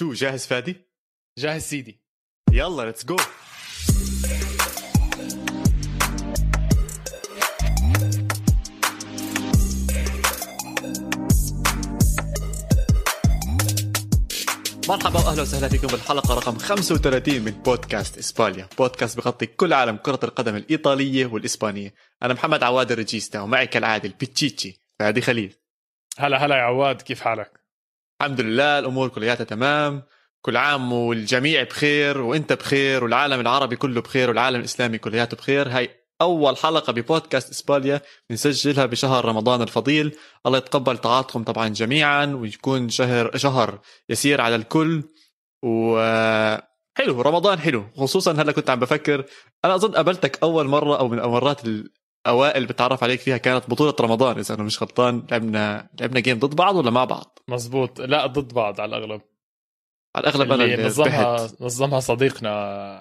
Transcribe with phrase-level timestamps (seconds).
[0.00, 0.76] شو جاهز فادي؟
[1.38, 2.00] جاهز سيدي
[2.52, 3.16] يلا let's go
[14.88, 20.20] مرحبا وأهلا وسهلا فيكم بالحلقة رقم 35 من بودكاست إسبانيا، بودكاست بغطي كل عالم كرة
[20.24, 25.54] القدم الإيطالية والإسبانية، أنا محمد عواد الرجيستا ومعي كالعادة البيتشيتشي فادي خليل.
[26.18, 27.59] هلا هلا يا عواد كيف حالك؟
[28.20, 30.02] الحمد لله الأمور كلياتها تمام،
[30.42, 35.68] كل عام والجميع بخير وإنت بخير والعالم العربي كله بخير والعالم الإسلامي كلياته بخير.
[35.68, 40.16] هاي أول حلقة ببودكاست إسبانيا بنسجلها بشهر رمضان الفضيل.
[40.46, 45.02] الله يتقبل طاعاتكم طبعا جميعا ويكون شهر شهر يسير على الكل.
[45.64, 45.98] و
[46.98, 47.84] حلو رمضان حلو.
[47.96, 49.24] خصوصا هلا كنت عم بفكر
[49.64, 51.60] أنا أظن قابلتك أول مرة أو من المرات
[52.26, 56.56] الاوائل بتعرف عليك فيها كانت بطولة رمضان إذا أنا مش غلطان لعبنا لعبنا جيم ضد
[56.56, 59.20] بعض ولا مع بعض؟ مزبوط لا ضد بعض على الأغلب.
[60.16, 62.50] على الأغلب أنا اللي نظمها نظمها صديقنا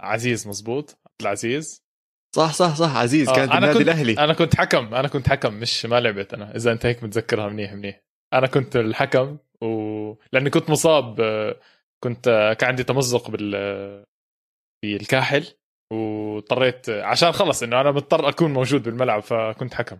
[0.04, 1.84] عزيز مزبوط عبد العزيز.
[2.36, 4.14] صح صح صح عزيز كان بالنادي كنت الأهلي.
[4.14, 6.56] أنا كنت حكم أنا كنت حكم مش ما لعبت أنا.
[6.56, 8.02] إذا أنت هيك متذكرها منيح منيح.
[8.34, 11.22] أنا كنت الحكم و لأني كنت مصاب
[12.04, 14.06] كنت كان عندي تمزق بال
[14.84, 15.48] بالكاحل.
[15.92, 19.98] واضطريت عشان خلص إنه أنا مضطر أكون موجود بالملعب فكنت حكم.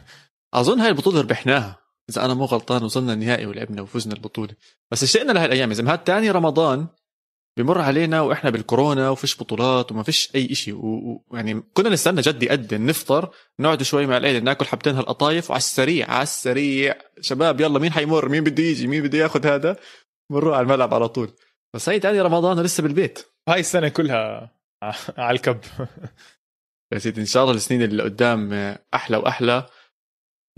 [0.54, 4.54] أظن هاي البطولة ربحناها إذا أنا مو غلطان وصلنا النهائي ولعبنا وفزنا البطولة.
[4.90, 6.86] بس اشتقنا لهي الأيام اذا هذا ثاني رمضان
[7.58, 10.74] بمر علينا وإحنا بالكورونا وفيش بطولات وما فيش أي شيء
[11.30, 15.50] ويعني كنا نستنى جد يأذن نفطر نقعد شوي مع العيلة ناكل حبتين هالقطايف.
[15.50, 16.98] وعلى السريع على السريع.
[17.20, 19.76] شباب يلا مين حيمر؟ مين بده يجي؟ مين بده ياخذ هذا؟
[20.30, 21.30] بنروح على الملعب على طول.
[21.74, 23.26] بس هي ثاني رمضان لسه بالبيت.
[23.48, 24.56] هاي السنة كلها
[25.18, 25.60] على الكنب.
[26.92, 28.52] يا سيدي إن شاء الله السنين اللي قدام
[28.94, 29.66] أحلى وأحلى.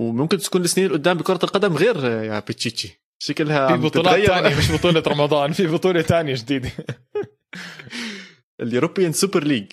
[0.01, 3.03] وممكن تكون السنين اللي قدام بكرة القدم غير يا بيتشيتشي.
[3.23, 6.71] شكلها في بطولات ثانية مش بطولة رمضان في بطولة ثانية جديدة.
[8.61, 9.73] ال European Super League.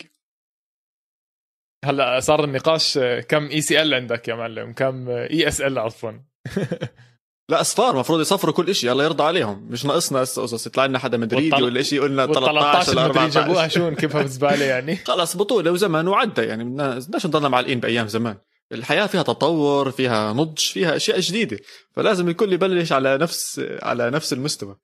[1.85, 6.11] هلأ صار النقاش كم ACL عندك يا معلم؟ كم ESL عفوا.
[7.49, 9.67] لا اصفار المفروض يصفروا كل شيء الله يرضى عليهم.
[9.69, 11.63] مش ناقصنا هسه قصص يطلع لنا حدا مدريدي والطل...
[11.63, 16.41] ولا شيء قلنا 13 ولا 14 جابوها شو نكبها بزباله يعني؟ خلص بطولة وزمن وعدى
[16.41, 18.37] يعني بدناش نضلنا معلقين بأيام زمان.
[18.71, 21.59] الحياة فيها تطور فيها نضج فيها أشياء جديدة.
[21.95, 24.75] فلازم الكل يبلش على نفس على نفس المستوى.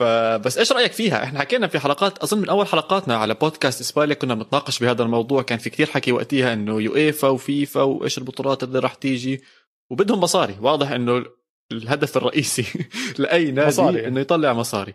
[0.00, 4.14] فبس إيش رأيك فيها؟ إحنا حكينا في حلقات أظن من أول حلقاتنا على بودكاست اسبانيا
[4.14, 5.42] كنا بنتناقش بهذا الموضوع.
[5.42, 9.42] كان في كتير حكي وقتها إنه يويفا وفيفا وإيش البطولات اللي راح تيجي.
[9.90, 10.56] وبدهم مصاري.
[10.60, 11.24] واضح إنه
[11.72, 12.86] الهدف الرئيسي
[13.22, 14.06] لأي نادي مصاري.
[14.06, 14.94] إنه يطلع مصاري.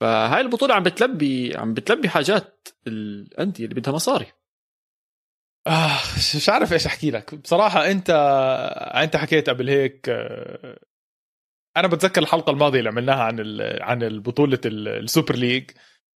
[0.00, 4.26] فهاي البطولة عم بتلبي عم بتلبي حاجات الأندية اللي بدها مصاري.
[5.66, 5.98] آه
[6.36, 7.34] مش عارف إيش أحكي لك.
[7.34, 8.10] بصراحة أنت
[8.94, 10.78] أنت حكيت قبل هيك آه،
[11.76, 15.70] أنا بتذكر الحلقة الماضية اللي عملناها عن عن البطولة ال Super League.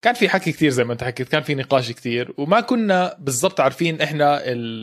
[0.04, 3.60] كان في حكي كثير زي ما أنت حكيت كان في نقاش كثير وما كنا بالضبط
[3.60, 4.42] عارفين إحنا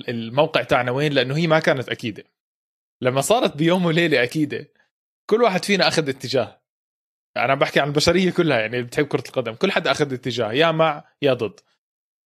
[0.10, 2.24] الموقع تاعنا وين لأنه هي ما كانت أكيدة.
[3.02, 4.68] لما صارت بيوم وليلة أكيدة
[5.32, 6.62] كل واحد فينا أخذ اتجاه.
[7.38, 9.54] أنا بحكي عن البشرية كلها يعني بتحب كرة القدم.
[9.54, 11.60] كل حدا أخذ اتجاه يا مع يا ضد.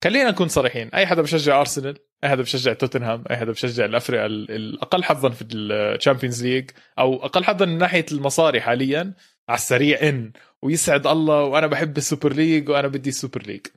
[0.03, 0.89] خلينا نكون صريحين.
[0.89, 5.45] أي حدا بشجع أرسنال؟ أي حدا بشجع توتنهام؟ أي حدا بشجع الافرقه الأقل حظا في
[5.53, 9.13] ال Champions League أو أقل حظا من ناحية المصاري حاليا
[9.49, 10.31] على السريع in.
[10.61, 13.67] ويسعد الله وأنا بحب ال Super League وأنا بدي ال Super League.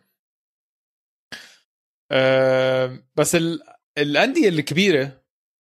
[2.12, 3.37] أه بس
[3.99, 5.18] الأندية الكبيرة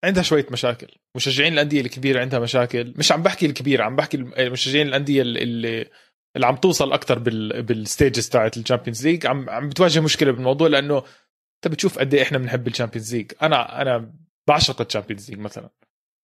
[0.05, 0.88] عندها شوية مشاكل.
[1.16, 2.93] مشجعين الأندية الكبيرة عندها مشاكل.
[2.97, 5.89] مش عم بحكي الكبيرة عم بحكي مشجعين الأندية اللي
[6.35, 10.31] اللي عم توصل أكثر بال بال stages تاعت ال Champions League عم عم بتواجه مشكلة
[10.31, 14.13] بالموضوع لأنه انت بتشوف قد إيه إحنا بنحب ال Champions League أنا أنا
[14.47, 15.69] بعشق ال Champions League مثلا.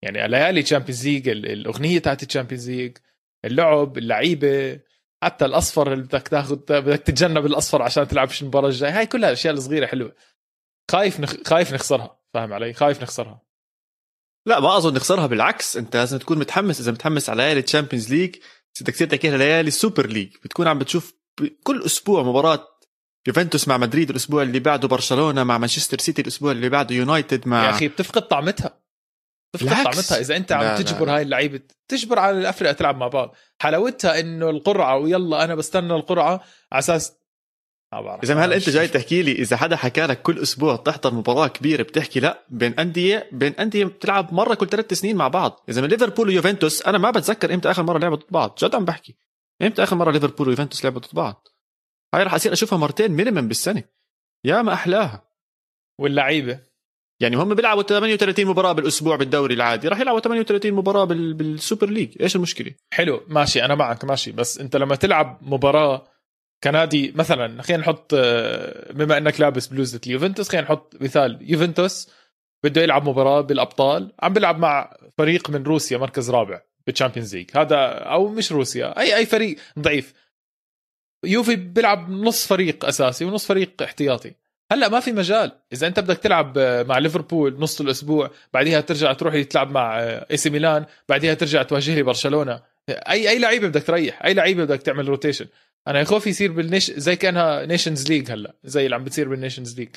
[0.02, 2.96] يعني ليالي ال Champions League الأغنية تاعت ال Champions League
[3.44, 4.80] اللعب اللعيبة
[5.24, 8.98] حتى الأصفر اللي بدك تاخذ بدك تتجنب الأصفر عشان تلعب في المباراة الجاية.
[8.98, 10.14] هاي كلها الاشياء الصغيرة حلوة.
[10.90, 11.34] خايف نخ...
[11.46, 12.20] خايف نخسرها.
[12.34, 13.42] فاهم علي؟ خايف نخسرها.
[14.46, 16.80] لا ما أظن نخسرها بالعكس أنت لازم تكون متحمس.
[16.80, 18.36] إذا متحمس على ليالي ال Champions League
[18.80, 21.14] بدك تصير تحكي ليالي ال Super League بتكون عم بتشوف
[21.62, 22.68] كل أسبوع مباراة
[23.26, 27.64] يوفنتوس مع مدريد الأسبوع اللي بعده برشلونة مع مانشستر سيتي الأسبوع اللي بعده يونايتد مع
[27.64, 28.78] يا أخي بتفقد طعمتها.
[29.54, 30.20] بتفقد طعمتها.
[30.20, 31.16] إذا أنت عم تجبر لا.
[31.16, 33.34] هاي اللعيبة تجبر على الافرقه تلعب مع بعض.
[33.60, 37.12] حلاوتها إنه القرعة ويلا أنا بستنى القرعة على أساس
[38.24, 41.82] إذا هلا أنت جاي تحكي لي إذا حدا حكى لك كل أسبوع تحضر مباراة كبيرة
[41.82, 45.64] بتحكي لا بين أندية بين أندية بتلعب مرة كل ثلاث سنين مع بعض.
[45.68, 48.58] إذا من ليفربول ويوفنتوس أنا ما بتذكر إمتى آخر مرة لعبوا ضد بعض.
[48.62, 49.16] جد عم بحكي.
[49.62, 51.48] إمتى آخر مرة ليفربول ويوفنتوس لعبوا ضد بعض؟
[52.14, 53.82] هاي رح أصير أشوفها مرتين minimum بالسنة.
[54.44, 55.28] يا ما أحلاها.
[55.98, 56.60] واللعيبة.
[57.20, 59.88] يعني هم بيلعبوا 38 مباراة بالأسبوع بالدوري العادي.
[59.88, 61.34] راح يلعبوا 38 مباراة بال...
[61.34, 62.22] بال super league.
[62.22, 63.20] إيش المشكلة؟ حلو.
[63.28, 64.32] ماشي أنا معك ماشي.
[64.32, 66.11] بس أنت لما تلعب مباراة
[66.64, 72.10] كنادي مثلا خلينا نحط آه، بما إنك لابس بلوزه اليوفنتوس خلينا نحط مثال يوفنتوس
[72.64, 77.50] بده يلعب مباراة بالأبطال عم بيلعب مع فريق من روسيا مركز رابع بال Champions League
[77.56, 80.14] هذا أو مش روسيا أي أي فريق ضعيف.
[81.24, 84.32] يوفي بيلعب نص فريق أساسي ونص فريق احتياطي.
[84.72, 85.52] هلأ ما في مجال.
[85.72, 90.50] إذا أنت بدك تلعب مع ليفربول نص الأسبوع بعديها ترجع تروح تلعب مع إي سي
[90.50, 92.62] ميلان بعديها ترجع تواجه لي برشلونة.
[92.88, 95.46] أي أي لعيبة بدك تريح أي لعيبة بدك تعمل rotation
[95.88, 99.40] أنا خوفي يصير بال نيش زي كأنها Nations League هلأ زي اللي عم بتصير بال
[99.40, 99.88] Nations League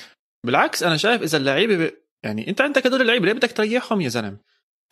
[0.46, 1.92] بالعكس أنا شايف إذا اللعيبة ب...
[2.22, 4.38] يعني أنت عندك هدول اللعيبة ليه بدك تريحهم يا زلمة؟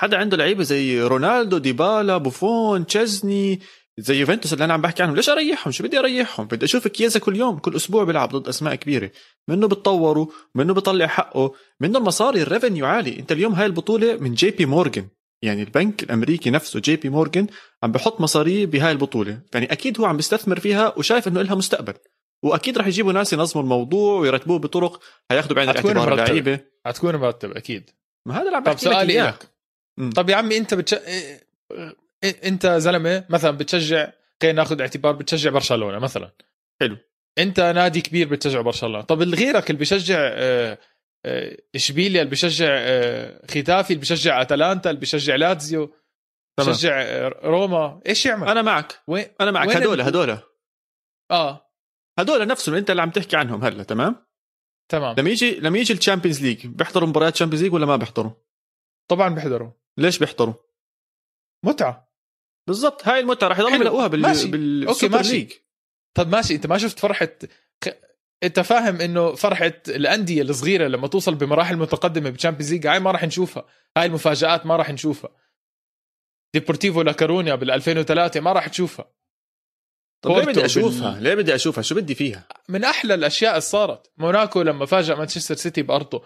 [0.00, 3.60] حدا عنده لعيبة زي رونالدو ديبالا بوفون تشيزني
[3.98, 7.20] زي يوفنتوس اللي أنا عم بحكي عنهم ليش أريحهم؟ شو بدي أريحهم؟ بدي أشوف كيزا
[7.20, 9.10] كل يوم كل أسبوع بيلعب ضد أسماء كبيرة.
[9.48, 13.18] منه بتطوروا منه بيطلع حقه؟ منه المصاري؟ ال revenue عالي.
[13.18, 15.08] أنت اليوم هاي البطولة من جي بي مورجان
[15.44, 17.46] يعني البنك الأمريكي نفسه جي بي مورجان
[17.82, 19.40] عم بحط مصاري بهاي البطولة.
[19.54, 21.94] يعني أكيد هو عم بيستثمر فيها وشايف إنه لها مستقبل.
[22.42, 25.00] واكيد رح يجيبوا ناس ينظموا الموضوع ويرتبوه بطرق
[25.30, 26.60] حياخذوا بعين الاعتبار اللعيبة.
[26.86, 27.90] حتكون مرتب أكيد.
[28.26, 29.20] ما هذا اللي عم طب لك سؤالي.
[29.20, 29.48] لك.
[30.16, 30.94] طب يا عمي أنت بتش...
[32.44, 34.12] أنت زلمة مثلا بتشجع
[34.42, 36.30] خلينا ناخذ اعتبار بتشجع برشلونة مثلا.
[36.80, 36.96] حلو.
[37.38, 39.00] أنت نادي كبير بتشجع برشلونة.
[39.00, 40.78] طب غيرك اللي بيشجع آه،
[41.74, 45.94] إشبيليا اللي بيشجع آه، ختافي اللي بيشجع أتلانتا اللي بيشجع لاتزيو.
[46.58, 48.00] بيشجع آه، روما.
[48.06, 49.02] إيش يعمل؟ أنا معك.
[49.06, 49.68] وين أنا معك.
[49.68, 50.38] وين هدول هدول.
[51.30, 51.70] آه.
[52.18, 54.26] هدول نفسهم أنت اللي عم تحكي عنهم هلا تمام؟
[54.92, 55.16] تمام.
[55.18, 58.32] لما يجي لما يجي ال Champions League بيحضروا مباريات ال Champions League ولا ما بيحضروا؟
[59.10, 59.70] طبعا بيحضروا.
[59.98, 60.54] ليش بيحضروا؟
[61.64, 62.14] متعة.
[62.68, 63.08] بالضبط.
[63.08, 63.76] هاي المتعة رح يضلوا.
[63.76, 64.48] يلاقوها بال ماشي.
[64.48, 65.32] بالسوبر ماشي.
[65.32, 65.52] league.
[66.16, 66.54] طب ماشي.
[66.54, 67.28] أنت ما شفت فرحة.
[68.42, 73.10] انت فاهم انه فرحة الأندية الصغيرة لما توصل بمراحل متقدمة بال Champions League هاي ما
[73.10, 73.64] راح نشوفها.
[73.96, 75.30] هاي المفاجآت ما راح نشوفها.
[76.54, 79.10] ديبورتيفو لاكارونيا بال 2003 ما راح تشوفها.
[80.24, 83.60] طب ليه بدي بال- أشوفها؟ ليه بدي أشوفها؟ شو بدي فيها؟ من أحلى الأشياء اللي
[83.60, 84.12] صارت.
[84.16, 86.24] موناكو لما فاجأ مانشستر سيتي بأرضه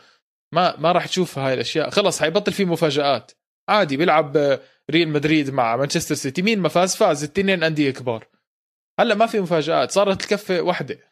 [0.52, 1.90] ما ما راح تشوف هاي الأشياء.
[1.90, 3.32] خلص حيبطل في مفاجآت.
[3.68, 4.36] عادي بيلعب
[4.90, 6.42] ريال مدريد مع مانشستر سيتي.
[6.42, 8.28] مين ما فاز؟ فاز الاثنين أندية كبار.
[9.00, 9.90] هلأ ما في مفاجآت.
[9.90, 11.07] صارت الكفة واحدة.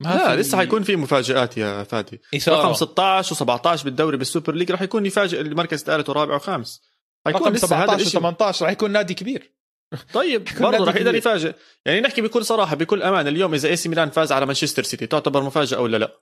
[0.00, 2.20] لا لسه حيكون في مفاجآت يا فادي.
[2.34, 2.62] إثارة.
[2.62, 6.82] رقم 16 و17 بالدوري بال super league رح يكون يفاجئ المركز الثالث ورابع وخامس.
[7.26, 9.54] حيكون رقم لسه هذا 17 الشيء و18 راح يكون نادي كبير.
[10.14, 11.14] طيب برضه رح يقدر.
[11.14, 11.54] يفاجئ.
[11.86, 15.06] يعني نحكي بكل صراحة بكل أمان اليوم إذا إي سي ميلان فاز على مانشستر سيتي
[15.06, 16.20] تعتبر مفاجأة ولا لا؟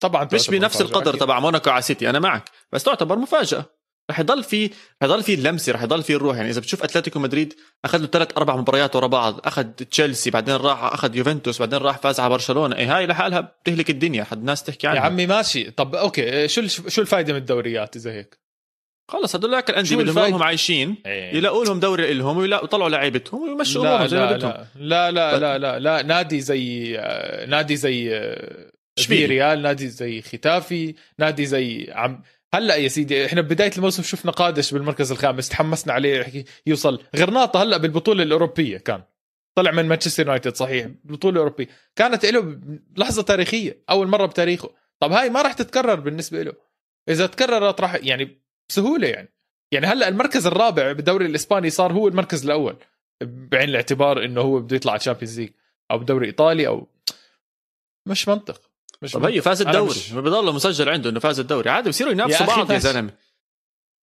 [0.00, 1.16] طبعا مش بنفس القدر.
[1.16, 2.50] تبع موناكو على سيتي أنا معك.
[2.72, 3.64] بس تعتبر مفاجأة.
[4.10, 4.72] رح يضل في رح
[5.02, 6.36] يضل في اللمسة رح يضل في الروح.
[6.36, 7.54] يعني إذا بتشوف أتلتيكو مدريد
[7.84, 11.98] أخذ له ثلاث أربع مباريات ورا بعض أخذ تشيلسي بعدين راح أخذ يوفنتوس بعدين راح
[11.98, 12.76] فاز على برشلونة.
[12.76, 15.00] اي هاي لحالها بتهلك الدنيا حد ناس تحكي عنها.
[15.00, 15.70] يا عمي ماشي.
[15.70, 18.38] طب أوكي شو شو الفائده من الدوريات إذا هيك؟
[19.10, 21.34] خلص هدول الأندية الفايدة؟ يضلهم عايشين إيه.
[21.34, 24.52] يلاقوا لهم دوري لهم ويطلعوا لعيبتهم ويمشوا أمورهم زي ما لا بدهم.
[24.76, 25.10] لا.
[25.10, 26.02] لا لا لا لا لا.
[26.02, 26.92] نادي زي
[27.48, 28.08] نادي زي
[28.98, 29.26] شبيلي.
[29.26, 32.22] في ريال نادي زي ختافي نادي زي عم
[32.56, 37.02] هلا يا سيدي إحنا ببدايه الموسم شفنا قادش بالمركز الخامس تحمسنا عليه يوصل.
[37.16, 39.02] غرناطة هلا بالبطولة الأوروبية كان.
[39.54, 42.60] طلع من مانشستر يونايتد صحيح البطوله الاوروبيه كانت له
[42.96, 44.70] لحظة تاريخية أول مرة بتاريخه.
[45.00, 46.52] طب هاي ما راح تتكرر بالنسبة له.
[47.08, 49.28] إذا تكررت راح يعني بسهولة يعني.
[49.72, 52.76] يعني هلا المركز الرابع بالدوري الإسباني صار هو المركز الأول
[53.22, 55.50] بعين الاعتبار إنه هو بده يطلع Champions League
[55.90, 56.86] أو بدوري إيطالي أو
[58.06, 58.65] مش منطق.
[59.02, 59.24] مش طب.
[59.24, 59.90] هي فاز الدوري.
[59.90, 61.70] مش- بضل مسجل عنده إنه فاز الدوري.
[61.70, 62.78] عادي بصيروا ينافسوا بعض يا.
[62.78, 63.10] زلمة.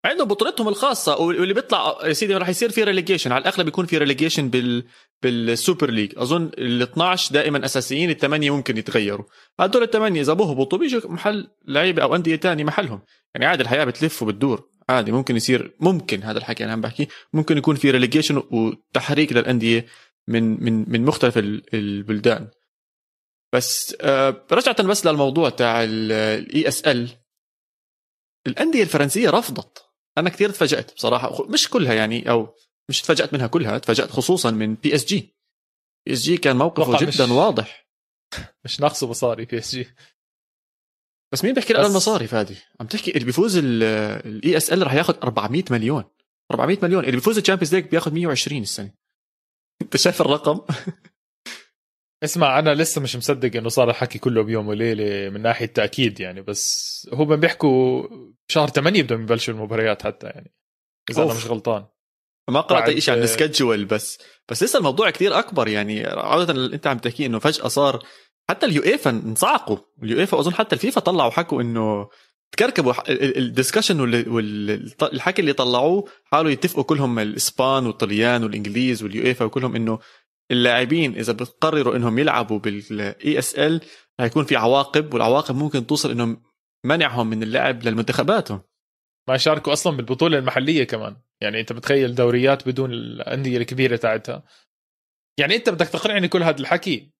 [0.05, 3.97] عندهم بطولتهم الخاصة واللي بيطلع يا سيدي راح يصير في ريليجيشن على الأغلب يكون في
[3.97, 4.83] ريليجيشن بال
[5.23, 6.13] بال super league.
[6.17, 9.25] أظن ال 12 دائما أساسيين الثمانية ممكن يتغيروا.
[9.59, 13.01] هدول الثمانية إذا بهبطوا بيجوا محل لعيبة أو أندية تانية محلهم.
[13.35, 14.69] يعني عادي الحياة بتلف وبتدور.
[14.89, 19.85] عادي ممكن يصير ممكن هذا الحكي أنا عم بحكي ممكن يكون في ريليجيشن وتحريك للأندية
[20.27, 22.47] من من من مختلف ال- البلدان.
[23.53, 27.09] بس آه رجعة بس للموضوع تاع ال ESL
[28.47, 29.85] الأندية الفرنسية رفضت.
[30.17, 31.45] أنا كثير تفاجأت بصراحة.
[31.49, 32.55] مش كلها يعني أو
[32.89, 35.35] مش تفاجأت منها كلها تفاجأت خصوصا من بي اس جي
[36.07, 37.87] بي اس جي كان موقفه جدا مش- واضح.
[38.65, 39.87] مش ناقصه مصاري PSG
[41.33, 45.63] بس مين بيحكي على المصاري فادي؟ عم تحكي اللي بيفوز ال ESL رح ياخذ 400
[45.71, 46.03] مليون.
[46.51, 47.03] 400 مليون.
[47.03, 48.93] اللي بيفوز ال Champions League بياخذ 120 السنة.
[49.81, 50.61] أنت شايف الرقم؟
[52.23, 56.41] اسمع أنا لسه مش مصدق إنه صار الحكي كله بيوم وليلة من ناحية تاكيد يعني
[56.41, 58.07] بس هم بيحكوا
[58.49, 60.53] بشهر 8 بدهم يبلشوا المباريات حتى يعني
[61.09, 61.37] إذا أنا أوف.
[61.45, 61.85] مش غلطان.
[62.49, 66.05] ما قرأت بعد- اي شيء عن ال schedule بس بس لسه الموضوع كثير أكبر يعني
[66.05, 68.03] عادة أنت عم تحكي إنه فجأة صار
[68.49, 69.77] حتى اليويفا انصعقوا.
[70.03, 72.09] اليويفا أظن حتى الفيفا طلعوا حكوا إنه
[72.51, 72.93] تكركبوا
[73.37, 79.99] ال discussion والحكي اللي طلعوه حاولوا يتفقوا كلهم الإسبان والطليان والإنجليز واليويفا وكلهم إنه
[80.51, 83.81] اللاعبين إذا بتقرروا إنهم يلعبوا بال ESL
[84.19, 86.43] هيكون في عواقب والعواقب ممكن توصل إنهم
[86.85, 88.61] منعهم من اللعب للمنتخباتهم.
[89.29, 91.15] ما يشاركوا أصلا بالبطولة المحلية كمان.
[91.41, 94.43] يعني أنت بتخيل دوريات بدون الأندية الكبيرة تاعتها.
[95.39, 97.13] يعني أنت بدك تقنعني كل هذا الحكي.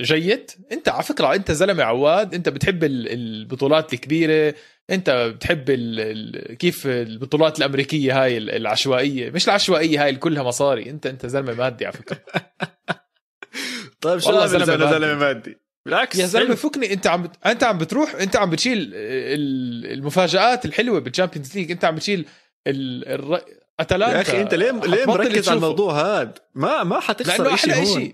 [0.00, 0.50] جيد.
[0.72, 4.54] انت على فكرة انت زلمة عواد انت بتحب البطولات الكبيرة
[4.90, 9.30] انت بتحب ال كيف البطولات الأمريكية هاي العشوائية.
[9.30, 10.90] مش العشوائية هاي كلها مصاري.
[10.90, 12.18] انت انت زلمة مادي على فكرة.
[14.00, 15.56] طيب شو زلمة زلمه, زلمة مادي.
[15.86, 17.46] بالعكس يا زلمة فكني انت عم بت...
[17.46, 21.70] انت عم بتروح انت عم بتشيل المفاجآت الحلوة بال Champions League.
[21.70, 22.26] انت عم بتشيل
[22.66, 23.08] ال...
[23.08, 23.40] الر...
[23.80, 24.16] أتلانتا.
[24.16, 28.12] يا أخي أنت ليه ليه مركز على الموضوع هذا؟ ما ما حتخسر شيء هون.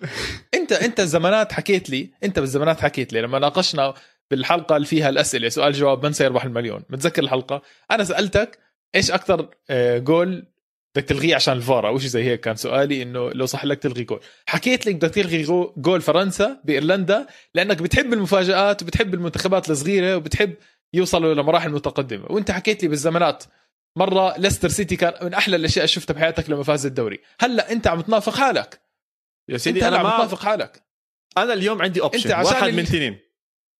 [0.55, 3.95] انت أنت الزمانات حكيت لي أنت بالزمانات حكيت لي لما ناقشنا
[4.31, 8.59] بالحلقة اللي فيها الأسئلة سؤال جواب من سيربح المليون؟ متذكر الحلقة؟ أنا سألتك
[8.95, 10.47] إيش أكثر آه، جول
[10.97, 14.05] بدك تلغيه عشان الفار أو شيء زي هيك كان سؤالي إنه لو صح لك تلغي
[14.05, 15.43] جول حكيت لك بدك تلغي
[15.77, 20.55] جول فرنسا بإيرلندا لأنك بتحب المفاجآت وبتحب المنتخبات الصغيرة وبتحب
[20.95, 22.27] يوصلوا لمراحل متقدمة.
[22.31, 23.45] وأنت حكيت لي بالزمانات
[23.97, 27.21] مرة ليستر سيتي كان من أحلى الأشياء اللي شفتها بحياتك لما فاز الدوري.
[27.41, 28.83] هلأ أنت عم تنافق حالك.
[29.49, 30.87] يا سيدي أنا عم تنافق حالك.
[31.37, 33.19] أنا اليوم عندي option واحد من اثنين.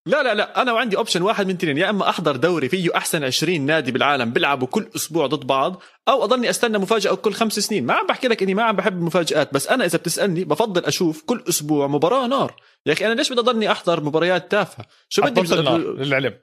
[0.05, 1.77] لا لا لا أنا وعندي option واحد من اثنين.
[1.77, 6.23] يا إما أحضر دوري فيه أحسن 20 نادي بالعالم بيلعبوا كل أسبوع ضد بعض أو
[6.23, 7.85] أضلني أستنى مفاجأة كل خمس سنين.
[7.85, 11.23] ما عم بحكي لك إني ما عم بحب المفاجآت بس أنا إذا بتسألني بفضل أشوف
[11.23, 12.61] كل أسبوع مباراة نار.
[12.85, 16.39] يا أخي أنا ليش بدي أضلني أحضر مباريات تافهة؟ شو بدي نار للعلم.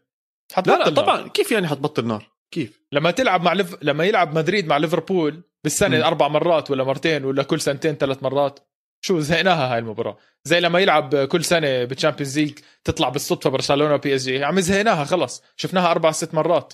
[0.66, 1.28] لا لا طبعا.
[1.28, 3.76] كيف يعني حتبطل نار؟ كيف؟ لما تلعب مع لف...
[3.82, 6.02] لما يلعب مدريد مع ليفربول بالسنة م.
[6.02, 8.60] أربع مرات ولا مرتين ولا كل سنتين ثلاث مرات
[9.04, 13.94] شو زهقناها هاي المباراة؟ زي لما يلعب كل سنة بال Champions League تطلع بالصدفة برشلونة
[13.94, 16.72] و PSG عم زهقناها خلص شفناها أربع ست مرات.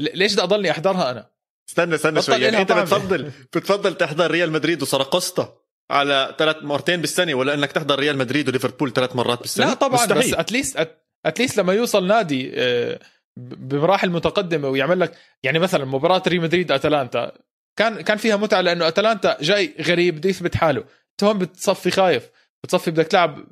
[0.00, 1.30] ليش بدي أضلني أحضرها أنا؟
[1.68, 3.22] استنى استنى شوي يعني أنت بتفضل
[3.52, 5.58] بتفضل تحضر ريال مدريد وسراقوستا
[5.90, 9.94] على ثلاث مرتين بالسنة ولا إنك تحضر ريال مدريد وليفربول ثلاث مرات بالسنة؟ لا طبعا
[9.94, 10.32] مستحيل.
[10.32, 10.88] بس اتليست
[11.26, 13.00] اتليست لما يوصل نادي آه،
[13.38, 17.32] بمراحل متقدمة ويعمل لك يعني مثلا مباراة ريال مدريد أتلانتا
[17.78, 20.80] كان كان فيها متعة لأنه أتلانتا جاي غريب بده يثبت حاله.
[20.80, 22.30] أنت هون بتصفي خايف
[22.64, 23.44] بتصفي بدك تلعب.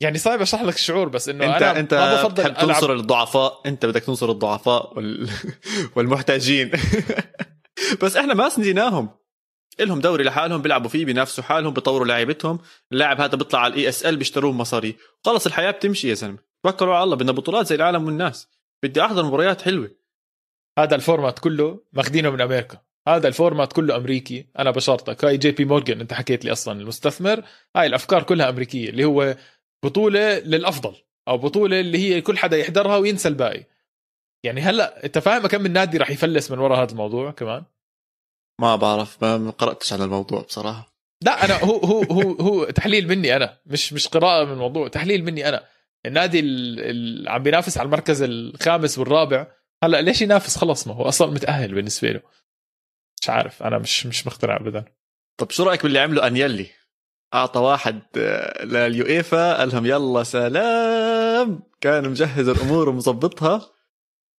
[0.00, 3.60] يعني صعب أشرح لك الشعور بس إنه انت أنا أنت ما بفضل بتحب تنصر الضعفاء
[3.66, 5.28] أنت بدك تنصر الضعفاء وال...
[5.96, 6.70] والمحتاجين.
[8.02, 9.10] بس إحنا ما سنديناهم
[9.80, 12.58] لهم دوري لحالهم بيلعبوا فيه بينافسوا حالهم بيطوروا لعيبتهم.
[12.92, 14.96] اللاعب هذا بيطلع على ال ESL بيشتروه مصاري.
[15.24, 16.38] خلص الحياة بتمشي يا زلمة.
[16.64, 18.48] توكلوا على الله بدنا بطولات زي العالم والناس.
[18.84, 19.90] بدي أحضر مباريات حلوة.
[20.78, 22.78] هذا ال format كله ماخذينه من أمريكا.
[23.08, 24.46] هذا ال format كله أمريكي.
[24.58, 25.24] أنا بشرطك.
[25.24, 27.44] هاي JP Morgan أنت حكيت لي أصلا المستثمر.
[27.76, 29.36] هاي الأفكار كلها أمريكية اللي هو
[29.84, 30.96] بطولة للأفضل
[31.28, 33.64] أو بطولة اللي هي كل حدا يحضرها وينسى الباقي.
[34.44, 37.64] يعني هلأ أنت فاهم كم من نادي راح يفلس من وراء هذا الموضوع كمان؟
[38.60, 40.94] ما بعرف ما قرأتش عن الموضوع بصراحة.
[41.22, 45.24] لا أنا هو هو هو هو تحليل مني أنا مش مش قراءة من الموضوع تحليل
[45.24, 45.73] مني أنا.
[46.06, 49.46] النادي اللي عم بينافس على المركز الخامس والرابع.
[49.84, 52.20] هلا ليش ينافس؟ خلص ما هو أصلا متأهل بالنسبة له.
[53.22, 54.84] مش عارف أنا مش مش مقتنع ابدا
[55.36, 56.66] طب شو رأيك باللي عمله أنيلي؟
[57.34, 61.62] أعطى واحد آه، لليويفا قال لهم يلا سلام.
[61.80, 63.70] كان مجهز الأمور ومظبطها.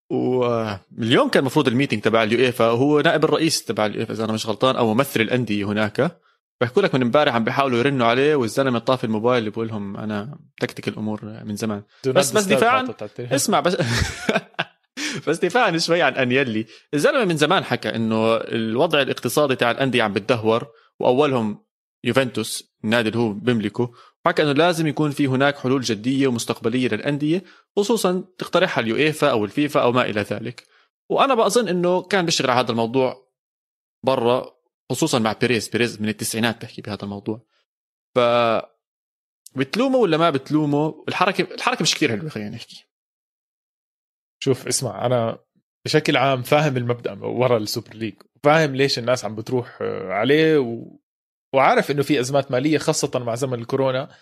[0.09, 2.65] واليوم كان المفروض ال meeting تبع اليويفا.
[2.65, 6.21] هو نائب الرئيس تبع اليويفا إذا أنا مش غلطان أو ممثل الأندية هناك.
[6.61, 10.39] بحكوا لك من امبارح عم بيحاولوا يرنوا عليه والزلمة طافي الموبايل اللي بقول لهم أنا
[10.59, 11.83] متكتك الأمور من زمان.
[12.07, 12.87] بس بس دفاعا
[13.19, 13.77] اسمع بس
[15.27, 20.13] بس دفاعا شوي عن انيلي الزلمة من زمان حكى إنه الوضع الاقتصادي تاع الأندية عم
[20.13, 20.67] بتدهور
[20.99, 21.65] وأولهم
[22.03, 23.91] يوفنتوس النادي اللي هو بيملكه
[24.25, 27.43] حكى إنه لازم يكون في هناك حلول جدية ومستقبلية للأندية
[27.77, 30.63] خصوصا تقترحها اليويفا أو الفيفا أو ما إلى ذلك.
[31.09, 33.31] وأنا بظن إنه كان بيشتغل على هذا الموضوع
[34.03, 34.54] برا
[34.91, 35.69] خصوصا مع بيريز.
[35.69, 37.41] بيريز من التسعينات بحكي بهذا الموضوع.
[38.15, 38.19] ف
[39.55, 42.85] بتلومه ولا ما بتلومه؟ الحركة الحركة مش كثير حلوة خلينا نحكي.
[44.43, 45.39] شوف اسمع أنا
[45.85, 48.13] بشكل عام فاهم المبدأ ورا ال Super League.
[48.35, 50.99] وفاهم ليش الناس عم بتروح آه، عليه و...
[51.53, 54.15] وعارف إنه في أزمات مالية خاصة مع زمن الكورونا.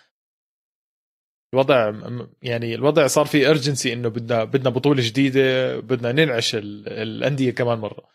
[1.54, 1.94] الوضع
[2.42, 8.10] يعني الوضع صار في urgency إنه بدنا بدنا بطولة جديدة بدنا ننعش الأندية كمان مرة.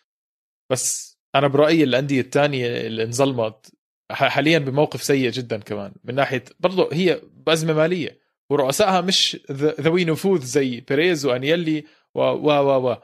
[0.70, 3.72] بس أنا برأيي الأندية الثانية اللي انظلمت
[4.10, 8.18] حاليا بموقف سيء جدا كمان من ناحية برضه هي بأزمة مالية
[8.50, 12.96] ورؤسائها مش ذوي نفوذ زي بيريز وأنيلي و و و و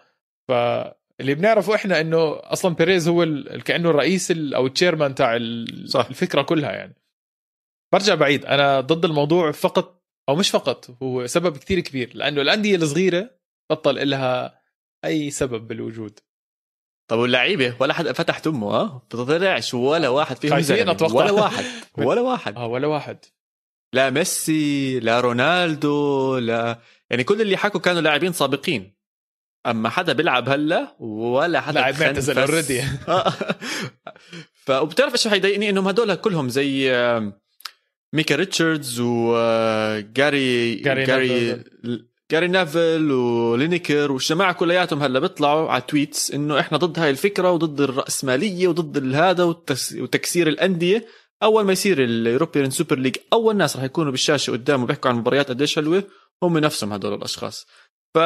[0.48, 3.26] فاللي بنعرفه إحنا إنه أصلا بيريز هو
[3.64, 5.38] كأنه الرئيس أو ال chairman تاع
[5.86, 6.06] صح.
[6.06, 6.96] الفكرة كلها يعني
[7.92, 12.76] برجع بعيد أنا ضد الموضوع فقط أو مش فقط هو سبب كتير كبير لأنه الأندية
[12.76, 13.30] الصغيرة
[13.70, 14.60] بطل لها
[15.04, 16.20] أي سبب بالوجود
[17.08, 20.88] طب واللعيبة؟ ولا حد فتح تمه ها طلعش ولا واحد فيهم خايفين.
[20.88, 21.14] أتوقع.
[21.14, 21.64] ولا واحد.
[22.08, 22.56] ولا واحد.
[22.56, 23.18] آه ولا واحد.
[23.92, 26.78] لا ميسي لا رونالدو لا
[27.10, 28.94] يعني كل اللي حكوا كانوا لاعبين سابقين.
[29.66, 32.38] أما حدا بيلعب هلا ولا حدا لاعب معتزل.
[33.08, 33.32] آه.
[34.64, 36.92] ف وبتعرف إيش حيضايقني إنهم هدول كلهم زي
[38.12, 41.64] ميكا ريتشاردز وجاري جاري جاري
[42.30, 47.80] جاري نيفيل ولينيكر والجماعه كلياتهم هلا بيطلعوا على tweets إنه إحنا ضد هاي الفكرة وضد
[47.80, 51.06] الرأسمالية وضد هذا وتكسير الأندية.
[51.42, 55.16] أول ما يصير ال European Super League أول ناس رح يكونوا بالشاشة قدامه بيحكوا عن
[55.16, 56.04] مباريات قديش حلوة
[56.42, 57.66] هم نفسهم هدول الأشخاص.
[58.14, 58.18] ف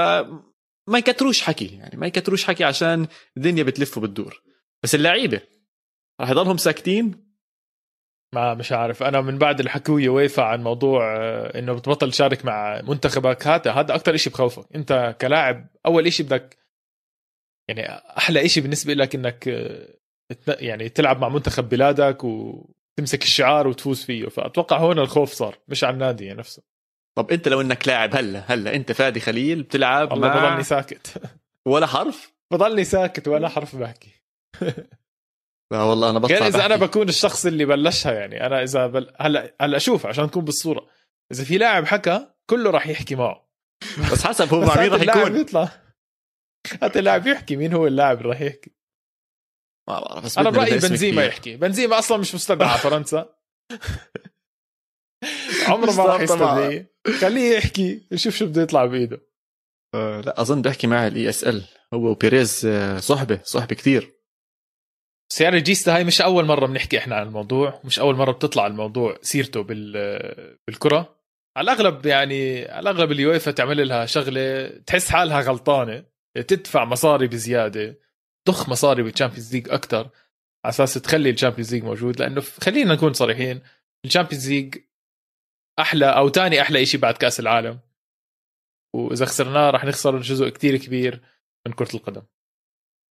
[0.88, 4.42] ما يكتروش حكي يعني ما يكتروش حكي عشان الدنيا بتلف وبتدور.
[4.82, 5.40] بس اللعيبة
[6.20, 7.27] رح يضلهم ساكتين
[8.34, 9.02] ما مش عارف.
[9.02, 13.72] أنا من بعد اللي حكوه يويفا عن موضوع آه، إنه بتبطل تشارك مع منتخبك هذا
[13.72, 14.64] هذا أكثر شيء بخوفك.
[14.74, 16.58] أنت كلاعب أول شيء بدك
[17.68, 19.88] يعني أحلى شيء بالنسبة لك إنك آه،
[20.48, 24.26] يعني تلعب مع منتخب بلادك وتمسك الشعار وتفوز فيه.
[24.26, 26.62] فأتوقع هون الخوف صار مش على النادي يعني نفسه.
[27.18, 31.22] طب أنت لو إنك لاعب هلا هلا أنت فادي خليل بتلعب والله مع بضلني ساكت.
[31.72, 34.22] ولا حرف؟ بضلني ساكت ولا حرف بحكي.
[35.72, 36.76] لا والله أنا بطلع غير إذا أنا.
[36.76, 39.12] بكون الشخص اللي بلشها يعني أنا إذا بل...
[39.20, 40.88] هلا هلأ شوف عشان نكون بالصورة.
[41.32, 43.48] إذا في لاعب حكى كله راح يحكي معه.
[44.12, 45.36] بس حسب هو مع مين اللاعب يكون.
[45.40, 45.68] يطلع.
[46.82, 48.70] هات اللاعب يحكي مين هو اللاعب اللي راح يحكي؟
[49.88, 51.24] ما بعرف بس أنا برأيي بنزيما.
[51.24, 51.56] يحكي.
[51.56, 53.34] بنزيما أصلا مش مستدعى على فرنسا.
[55.68, 56.20] عمره ما راح.
[56.20, 56.94] يستدعيه.
[57.20, 59.20] خليه يحكي يشوف شو بده يطلع بإيده.
[59.94, 64.17] آه لا أظن بحكي مع ال ESL هو وبيريز آه، صحبة صحبة كثير
[65.32, 69.18] سيارة جيستا هاي مش أول مرة بنحكي إحنا عن الموضوع مش أول مرة بتطلع الموضوع
[69.22, 69.92] سيرته بال
[70.66, 71.18] بالكرة.
[71.56, 76.04] على الأغلب يعني على الأغلب اليويفا تعمل لها شغلة تحس حالها غلطانة
[76.34, 77.98] تدفع مصاري بزيادة
[78.48, 80.10] ضخ مصاري بال Champions League أكتر
[80.64, 82.20] على أساس تخلي ال Champions League موجود.
[82.20, 83.62] لأنه خلينا نكون صريحين
[84.04, 84.74] ال Champions League
[85.78, 87.80] أحلى أو تاني أحلى إشي بعد كأس العالم.
[88.94, 91.20] وإذا خسرناه راح نخسر جزء كتير كبير
[91.66, 92.22] من كرة القدم.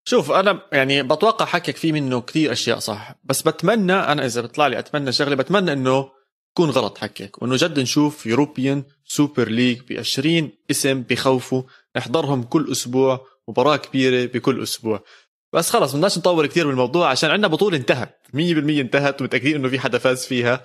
[0.08, 4.66] شوف أنا يعني بتوقع حكيك في منه كثير أشياء صح بس بتمنى أنا إذا بيطلع
[4.66, 6.10] لي أتمنى شغلة بتمنى إنه
[6.52, 11.62] يكون غلط حكيك وإنه جد نشوف European Super League ب 20 اسم بخوفوا
[11.96, 15.04] نحضرهم كل أسبوع مباراة كبيرة بكل أسبوع.
[15.52, 19.78] بس خلص بدناش نطول كثير بالموضوع عشان عندنا بطولة انتهت 100% انتهت ومتأكدين إنه في
[19.78, 20.64] حدا فاز فيها.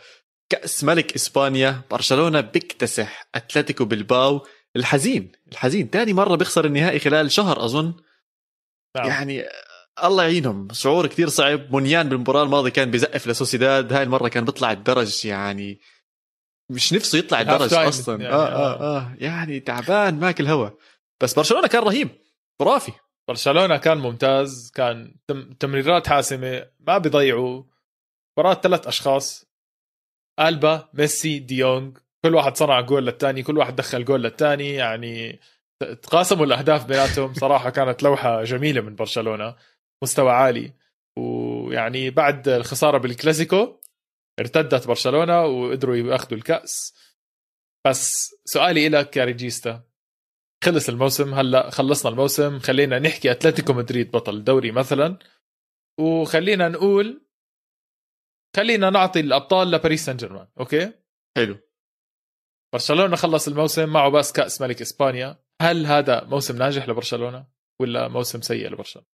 [0.50, 7.66] كأس ملك إسبانيا برشلونة بيكتسح أتلتيكو بلباو الحزين الحزين ثاني مرة بيخسر النهائي خلال شهر
[7.66, 7.94] أظن.
[8.98, 9.08] نعم.
[9.08, 9.44] يعني
[10.04, 10.68] الله يعينهم.
[10.72, 11.72] شعور كثير صعب.
[11.72, 13.94] مونيان بالمباراة الماضية كان بزقف لسوسيداد.
[13.94, 15.80] هاي المرة كان بيطلع الدرج يعني
[16.72, 18.22] مش نفسه يطلع الدرج أصلا.
[18.22, 19.16] يعني، آه, آه, آه.
[19.20, 20.70] يعني تعبان ماكل هوا.
[21.24, 22.10] بس برشلونة كان رهيب.
[22.60, 22.92] خرافي.
[23.28, 24.72] برشلونة كان ممتاز.
[24.76, 26.66] كان تم- تمريرات حاسمة.
[26.80, 27.64] ما بيضيعوا.
[28.38, 29.46] مباراة ثلاث أشخاص.
[30.40, 31.98] ألبا ميسي ديونج.
[32.26, 35.40] كل واحد صنع جول للثاني كل واحد دخل جول للثاني يعني
[35.84, 37.34] تقاسموا الأهداف بيناتهم.
[37.34, 39.56] صراحة كانت لوحة جميلة من برشلونة
[40.04, 40.74] مستوى عالي.
[41.18, 43.80] ويعني بعد الخسارة بالكلاسيكو
[44.40, 46.96] ارتدت برشلونة وقدروا ياخذوا الكأس.
[47.88, 49.84] بس سؤالي لك يا ريجيستا
[50.64, 55.20] خلص الموسم هلأ خلصنا الموسم خلينا نحكي أتلتيكو مدريد بطل الدوري مثلا.
[56.00, 57.26] وخلينا نقول
[58.56, 60.94] خلينا نعطي الأبطال لباريس سان جيرمان okay؟
[61.38, 61.58] حلو.
[62.74, 65.44] برشلونة خلص الموسم معه بس كأس ملك إسبانيا.
[65.62, 67.46] هل هذا موسم ناجح لبرشلونة
[67.80, 69.08] ولا موسم سيء لبرشلونة؟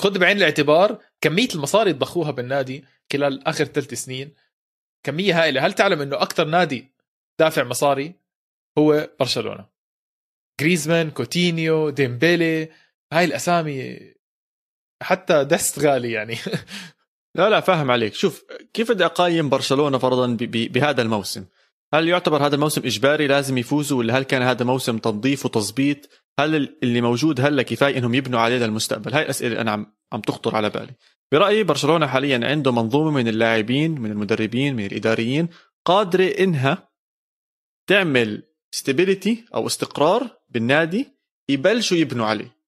[0.00, 4.34] خذ بعين الاعتبار كمية المصاري اللي ضخوها بالنادي خلال آخر ثلاث سنين
[5.06, 5.66] كمية هائلة.
[5.66, 6.92] هل تعلم إنه أكثر نادي
[7.40, 8.14] دافع مصاري
[8.78, 9.66] هو برشلونة؟
[10.60, 12.68] جريزمان كوتينيو ديمبيلي
[13.12, 13.98] هاي الأسامي
[15.02, 16.36] حتى ديست غالي يعني.
[17.36, 18.14] لا لا فاهم عليك.
[18.14, 18.44] شوف
[18.74, 21.44] كيف بدي اقيم برشلونة فرضا بهذا الموسم؟
[21.94, 26.54] هل يعتبر هذا الموسم إجباري؟ لازم يفوزوا ولا هل كان هذا موسم تنظيف وتظبيط؟ هل
[26.54, 30.20] ال- اللي موجود هلا كفاية إنهم يبنوا عليه للمستقبل؟ هاي الأسئلة اللي أنا عم عم
[30.20, 30.94] تخطر على بالي.
[31.32, 35.48] برأيي برشلونة حاليا عنده منظومة من اللاعبين من المدربين من الإداريين
[35.84, 36.88] قادرة إنها
[37.88, 38.42] تعمل
[38.74, 41.08] ستابيليتي أو استقرار بالنادي
[41.48, 42.58] يبلشوا يبنوا عليه.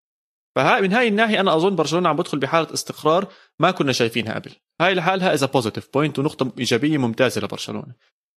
[0.56, 4.50] فهاي من هاي الناحية أنا أظن برشلونة عم بدخل بحالة استقرار ما كنا شايفينها قبل.
[4.80, 7.94] هاي لحالها is a positive point ونقطة إيجابية ممتازة لبرشلونة.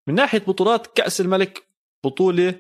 [0.06, 1.62] من ناحية بطولات كأس الملك
[2.04, 2.54] بطولة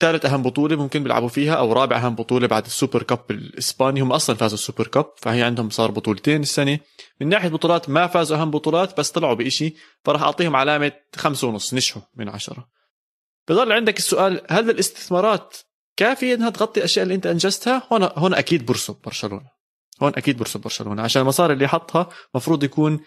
[0.00, 4.00] ثالث أهم بطولة ممكن بيلعبوا فيها أو رابع أهم بطولة بعد ال super cup الإسباني.
[4.00, 6.78] هم أصلا فازوا ال super cup فهي عندهم صار بطولتين السنة.
[7.20, 11.74] من ناحية بطولات ما فازوا أهم بطولات بس طلعوا بإشي فراح أعطيهم علامة خمسة ونص
[11.74, 12.68] نجحوا من عشرة.
[13.48, 15.56] بضل عندك السؤال هل الاستثمارات
[15.96, 19.50] كافية إنها تغطي الاشياء اللي أنت أنجزتها؟ هون هون أكيد برسم برشلونة.
[20.02, 23.00] هون أكيد برسب برشلونة عشان المصاري اللي حطها مفروض يكون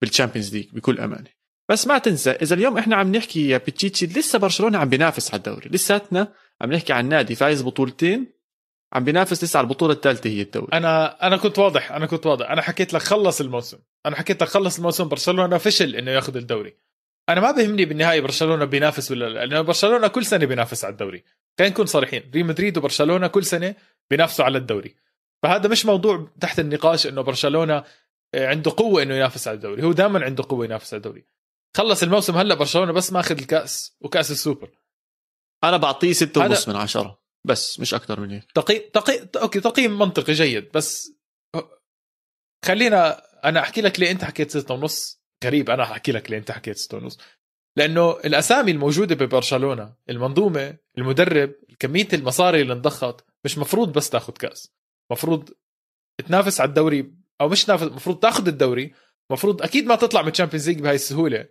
[0.00, 1.37] بال Champions League بكل أمانة.
[1.68, 5.38] بس ما تنسى إذا اليوم إحنا عم نحكي يا بتشيتشي لسه برشلونة عم بينافس على
[5.38, 5.68] الدوري.
[5.70, 8.32] لساتنا عم نحكي عن نادي فايز بطولتين
[8.92, 10.68] عم بينافس لسه على البطولة الثالثة هي الدوري.
[10.72, 12.50] أنا أنا كنت واضح أنا كنت واضح.
[12.50, 13.78] أنا حكيت لك خلص الموسم.
[14.06, 16.74] أنا حكيت لك خلص الموسم برشلونة فشل إنه ياخذ الدوري.
[17.28, 21.24] أنا ما بهمني بالنهاية برشلونة بينافس ولا لا لأنه برشلونة كل سنة بينافس على الدوري.
[21.58, 23.74] خلينا نكون صريحين ريال مدريد وبرشلونة كل سنة
[24.10, 24.94] بينافسوا على الدوري.
[25.42, 27.84] فهذا مش موضوع تحت النقاش إنه برشلونة
[28.34, 29.82] عنده قوة إنه ينافس على الدوري.
[29.82, 31.24] هو دائما عنده قوة ينافس على الدوري.
[31.76, 34.70] خلص الموسم هلا برشلونة بس ماخذ الكأس وكأس السوبر.
[35.64, 37.22] أنا بعطيه ستة ونص من عشرة.
[37.44, 38.52] بس مش أكثر من هيك.
[38.52, 41.12] تقييم تقييم okay تقييم منطقي جيد بس
[42.64, 45.22] خلينا أنا أحكي لك ليه أنت حكيت ستة ونص.
[45.44, 47.18] غريب أنا احكي لك ليه أنت حكيت ستة ونص.
[47.76, 54.72] لأنه الأسامي الموجودة ببرشلونة المنظومة المدرب كمية المصاري اللي انضخت مش مفروض بس تاخذ كأس.
[55.12, 55.50] مفروض
[56.26, 58.94] تنافس على الدوري أو مش تنافس مفروض تاخذ الدوري.
[59.30, 61.48] مفروض أكيد ما تطلع من ال Champions League بهاي السهولة.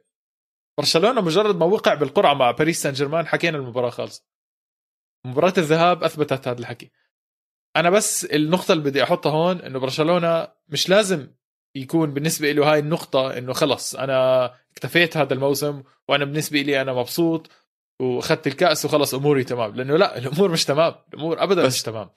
[0.77, 4.23] برشلونة مجرد ما وقع بالقرعة مع باريس سان جيرمان حكينا المباراة خالصه
[5.25, 6.91] مباراة الذهاب أثبتت هذا الحكي.
[7.75, 11.33] أنا بس النقطة اللي بدي أحطها هون إنه برشلونة مش لازم
[11.75, 16.93] يكون بالنسبة له هاي النقطة إنه خلص أنا اكتفيت هذا الموسم وأنا بالنسبة لي أنا
[16.93, 17.49] مبسوط
[18.01, 19.75] وأخذت الكأس وخلص أموري تمام.
[19.75, 22.09] لأنه لا الأمور مش تمام الأمور ابدا بس مش تمام.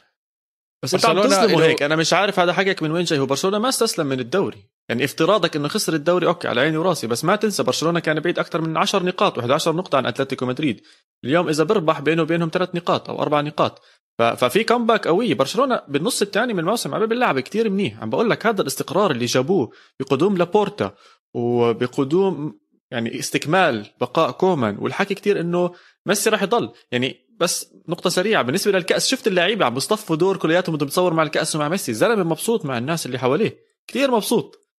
[0.85, 3.59] بس أنت عم تظلمه هيك أنا مش عارف هذا حكيك من وين جاي هو برشلونة
[3.59, 4.71] ما استسلم من الدوري.
[4.91, 8.39] يعني افتراضك إنه خسر الدوري okay على عيني وراسي بس ما تنسى برشلونة كان بعيد
[8.39, 10.81] أكثر من 10 نقاط و11 نقطة عن أتلتيكو مدريد.
[11.25, 13.83] اليوم إذا بربح بينه وبينهم ثلاث نقاط أو أربع نقاط.
[14.19, 18.03] ففي comeback قويه برشلونة بالنص الثاني من الموسم عم بيلعب كثير منيح.
[18.03, 20.95] عم بقول لك هذا الاستقرار اللي جابوه بقدوم لابورتا
[21.35, 25.75] وبقدوم يعني استكمال بقاء كومان والحكي كتير إنه
[26.07, 26.71] ميسي راح يضل.
[26.93, 31.57] يعني بس نقطة سريعة بالنسبة للكأس شفت اللعيبة عم بيصطفوا دور كلياتهم بدهم مع الكأس
[31.57, 33.59] ومع ميسي؟ زلمة مبسوط مع الناس اللي حواليه.
[33.87, 34.70] كثير مبسوط.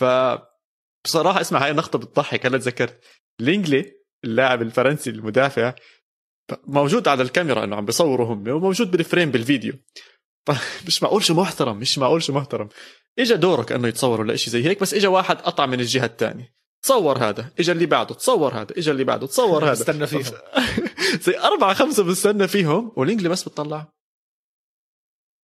[0.00, 0.04] ف
[1.04, 2.46] بصراحة اسمع هاي النقطة بتضحك.
[2.46, 3.04] هلا تذكرت
[3.40, 3.92] لينجلي
[4.24, 5.74] اللاعب الفرنسي المدافع
[6.66, 9.72] موجود على الكاميرا إنه عم بيصوروا هم وموجود بال frame بالفيديو.
[10.86, 12.68] مش معقول شو محترم مش معقول شو محترم.
[13.18, 16.54] اجى دورك إنه يتصور ولا شيء زي هيك بس اجى واحد قطع من الجهة الثانية
[16.84, 19.72] تصور هذا اجى اللي بعده تصور هذا اجى اللي بعده تصور هذا.
[19.72, 20.38] استنى فيهم.
[21.24, 23.92] زي أربعة خمسة بستنى فيهم ولينجلي بس بتطلع.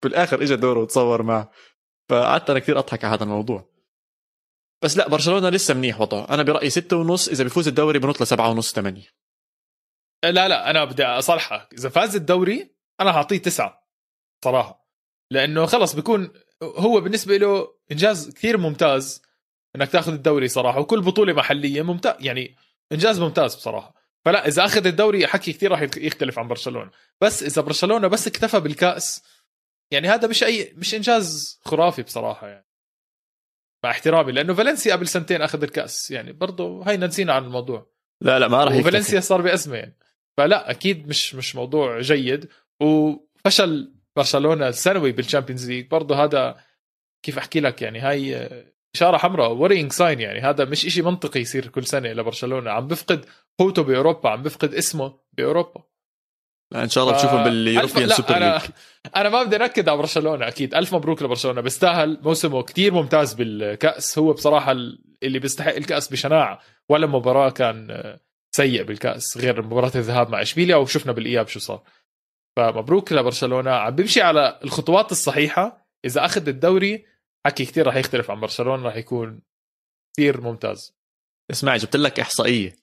[0.02, 1.50] بالآخر اجى دوره وتصور معه.
[2.10, 3.69] فقعدت أنا كثير أضحك على هذا الموضوع.
[4.82, 6.26] بس لا برشلونة لسه منيح وضعه.
[6.30, 9.06] أنا برأيي ستة ونص إذا بيفوز الدوري بنط لسبعة ونص ثمانية.
[10.24, 13.88] لا لا أنا بدي اصالحك إذا فاز الدوري أنا هعطيه تسعة
[14.44, 14.88] صراحة.
[15.30, 19.22] لأنه خلص بيكون هو بالنسبة له إنجاز كثير ممتاز
[19.76, 22.56] إنك تاخذ الدوري صراحة وكل بطولة محلية ممتاز يعني
[22.92, 23.94] إنجاز ممتاز بصراحة.
[24.24, 26.90] فلا إذا أخذ الدوري حكي كثير راح يختلف عن برشلونة.
[27.20, 29.22] بس إذا برشلونة بس اكتفى بالكأس
[29.90, 32.69] يعني هذا مش أي مش إنجاز خرافي بصراحة يعني.
[33.84, 36.10] مع احترامي لأنه فالنسيا قبل سنتين أخذ الكأس.
[36.10, 37.90] يعني برضه هينا نسينا عن الموضوع.
[38.20, 39.96] لا لا ما راح وفالنسيا صار بأزمة يعني.
[40.36, 42.48] فلا أكيد مش مش موضوع جيد.
[42.82, 45.88] وفشل برشلونة السنوي بال Champions League.
[45.88, 46.60] برضه هذا
[47.22, 48.48] كيف أحكي لك يعني هاي
[48.94, 50.40] إشارة حمراء warning sign يعني.
[50.40, 52.70] هذا مش إشي منطقي يصير كل سنة لبرشلونة.
[52.70, 53.24] عم بفقد
[53.58, 55.89] قوته بأوروبا عم بفقد اسمه بأوروبا.
[56.72, 57.18] لا إن شاء الله ف...
[57.18, 58.58] تشوفه بال European Super أنا...
[58.58, 58.70] League.
[59.16, 60.74] أنا ما بدي أنكد على برشلونة أكيد.
[60.74, 61.60] ألف مبروك لبرشلونة.
[61.60, 62.20] بيستاهل.
[62.22, 64.18] موسمه كتير ممتاز بالكأس.
[64.18, 64.72] هو بصراحة
[65.22, 66.60] اللي بيستحق الكأس بشناعة.
[66.88, 68.16] ولا مباراة كان
[68.56, 71.82] سيء بالكأس غير مباراة الذهاب مع إشبيليا وشفنا بالإياب شو صار.
[72.56, 73.70] فمبروك لبرشلونة.
[73.70, 75.86] عم بيمشي على الخطوات الصحيحة.
[76.04, 77.06] إذا أخذ الدوري
[77.46, 79.40] حكي كثير راح يختلف عن برشلونة راح يكون
[80.16, 80.94] كثير ممتاز.
[81.50, 82.76] اسمع جبت لك إحصائية.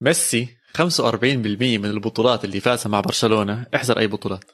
[0.00, 3.66] ميسي 45% من البطولات اللي فازها مع برشلونة.
[3.74, 4.44] احذر أي بطولات.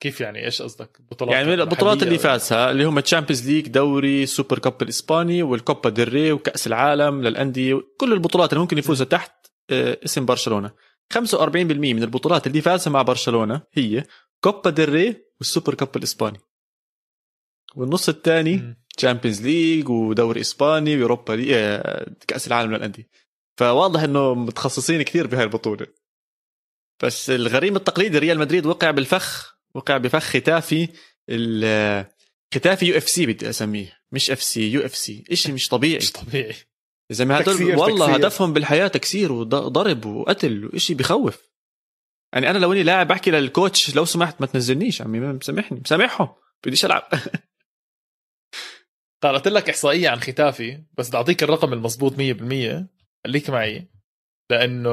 [0.00, 4.58] كيف يعني؟ إيش قصدك؟ بطولات يعني البطولات اللي فازها اللي هم Champions League دوري super
[4.58, 7.82] cup الإسباني وال Copa del Rey وكأس العالم للأندية.
[8.00, 10.70] كل البطولات اللي ممكن يفوزها تحت آه، اسم برشلونة.
[11.14, 14.04] 45% من البطولات اللي فازها مع برشلونة هي
[14.44, 16.38] Copa del Rey وال super cup الإسباني.
[17.74, 21.46] والنص الثاني Champions League ودوري إسباني ويوروبا.
[21.50, 23.08] آه، كأس العالم للأندية.
[23.56, 25.86] فواضح إنه متخصصين كثير بهاي البطولة.
[27.02, 30.88] بس الغريم التقليدي ريال مدريد وقع بالفخ وقع بفخ ختافي
[32.54, 35.24] ختافي يو إف سي بدي أسميه مش إف سي يو إف سي.
[35.32, 35.96] شيء مش طبيعي.
[35.96, 36.54] مش طبيعي.
[37.10, 38.26] زي ما هدول والله تكسير.
[38.26, 41.52] هدفهم بالحياة تكسير وضرب وقتل وشيء بخوف.
[42.32, 46.28] يعني أنا لو إني لاعب بحكي لل coach لو سمحت ما تنزلنيش عمي مسامحني مسامحهم
[46.64, 47.08] بديش ألعب.
[49.22, 52.18] قرأت لك إحصائية عن ختافي بس بدي أعطيك الرقم المضبوط 100%
[53.26, 53.88] خليك معي
[54.50, 54.90] لأنه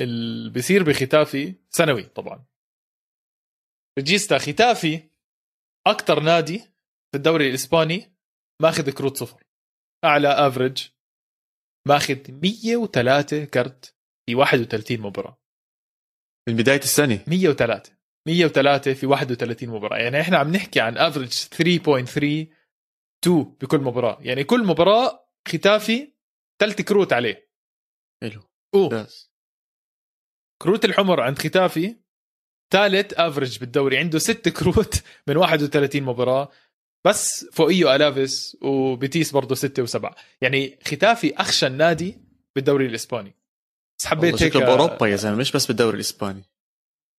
[0.00, 2.46] اللي بيصير بختافي سنوي طبعا.
[3.98, 5.10] ريجيستا ختافي
[5.86, 8.16] أكثر نادي في الدوري الإسباني
[8.62, 9.44] ماخذ كروت صفر.
[10.04, 10.88] أعلى average
[11.88, 15.40] ماخذ 103 كرت في 31 مباراة.
[16.48, 17.96] من بداية السنة؟ 103
[18.28, 19.98] 103 في 31 مباراة.
[19.98, 22.52] يعني إحنا عم نحكي عن average 3.3
[23.24, 24.18] 2 بكل مباراة.
[24.20, 26.14] يعني كل مباراة ختافي
[26.60, 27.43] ثلاث كروت عليه.
[28.24, 28.42] حلو.
[28.74, 29.08] أوه.
[30.62, 31.96] كروت الحمر عند ختافي.
[32.72, 36.50] ثالث average بالدوري عنده ست كروت من 31 مباراة.
[37.06, 40.16] بس فوقيه ألافيس وبيتيس برضه ستة وسبعة.
[40.40, 42.18] يعني ختافي أخشن نادي
[42.56, 43.36] بالدوري الإسباني.
[43.98, 46.44] بس حبيت هيك بأوروبا يا زلمة مش بس بالدوري الإسباني.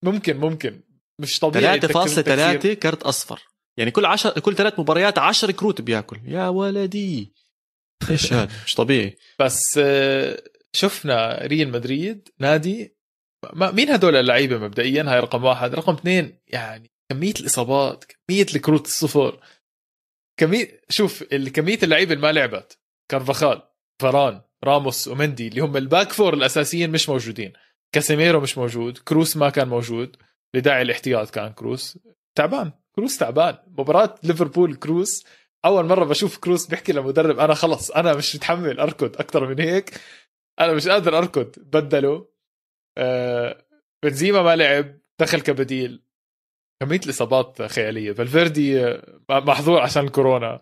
[0.04, 0.80] ممكن ممكن.
[1.20, 3.42] مش طبيعي 3.3 كرت أصفر.
[3.78, 6.20] يعني كل عشر كل ثلاث مباريات 10 كروت بياكل.
[6.24, 7.32] يا ولدي.
[8.10, 9.16] إيش هذا؟ مش طبيعي.
[9.38, 10.42] بس آه،
[10.76, 12.96] شفنا ريال مدريد نادي
[13.52, 15.74] ما مين هدول اللعيبة مبدئيا؟ هاي رقم واحد.
[15.74, 19.40] رقم اثنين يعني كمية الإصابات كمية الكروت الصفر.
[20.40, 22.78] كميه شوف كمية اللعيبة اللي ما لعبت.
[23.10, 23.62] كارفاخال
[24.02, 27.52] فران راموس ومندي اللي هم ال back four الأساسيين مش موجودين.
[27.92, 28.98] كاسيميرو مش موجود.
[28.98, 30.16] كروس ما كان موجود.
[30.54, 31.98] لداعي الاحتياط كان كروس.
[32.34, 32.72] تعبان.
[32.96, 33.56] كروس تعبان.
[33.66, 35.24] مباراة ليفربول كروس.
[35.64, 40.00] أول مرة بشوف كروس بيحكي لمدرب أنا خلص أنا مش متحمل أركض أكثر من هيك.
[40.60, 41.52] أنا مش قادر أركض.
[41.58, 42.24] بدلوا.
[42.98, 43.64] آه
[44.02, 44.98] بنزيما ما لعب.
[45.20, 46.02] دخل كبديل.
[46.82, 48.12] كمية الاصابات خيالية.
[48.12, 50.60] فالفيردي آه، محظور عشان الكورونا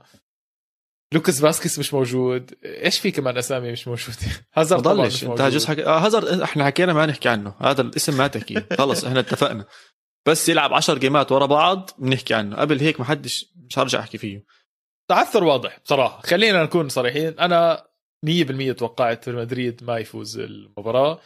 [1.14, 2.54] لوكاس فاسكيس مش موجود.
[2.64, 4.16] إيش في كمان أسامي مش موجوده
[4.54, 5.78] هازارد طبعا مش انت جزء حك...
[5.78, 7.54] آه هازارد إحنا حكينا ما نحكي عنه.
[7.60, 9.64] هذا الاسم ما تحكيه خلص إحنا اتفقنا.
[10.26, 12.56] بس يلعب 10 جيمات ورا بعض بنحكي عنه.
[12.56, 14.44] قبل هيك ما حدش مش هرجع أحكي فيه.
[15.08, 16.20] تعثر واضح بصراحة.
[16.22, 17.38] خلينا نكون صريحين.
[17.38, 17.86] أنا
[18.24, 21.20] 100% توقعت ريال مدريد ما يفوز المباراة.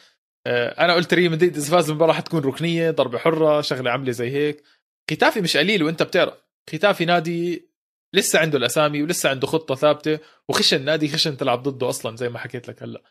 [0.47, 4.31] آه، أنا قلت ريال مدريد إذا فاز المباراة حتكون ركنية ضربة حرة شغلة عملي زي
[4.31, 4.63] هيك.
[5.11, 6.35] ختافي مش قليل وأنت بتعرف.
[6.71, 7.69] ختافي نادي
[8.15, 10.85] لسه عنده الأسامي ولسه عنده خطة ثابتة وخشن.
[10.85, 13.03] نادي خشن تلعب ضده أصلا زي ما حكيت لك هلأ.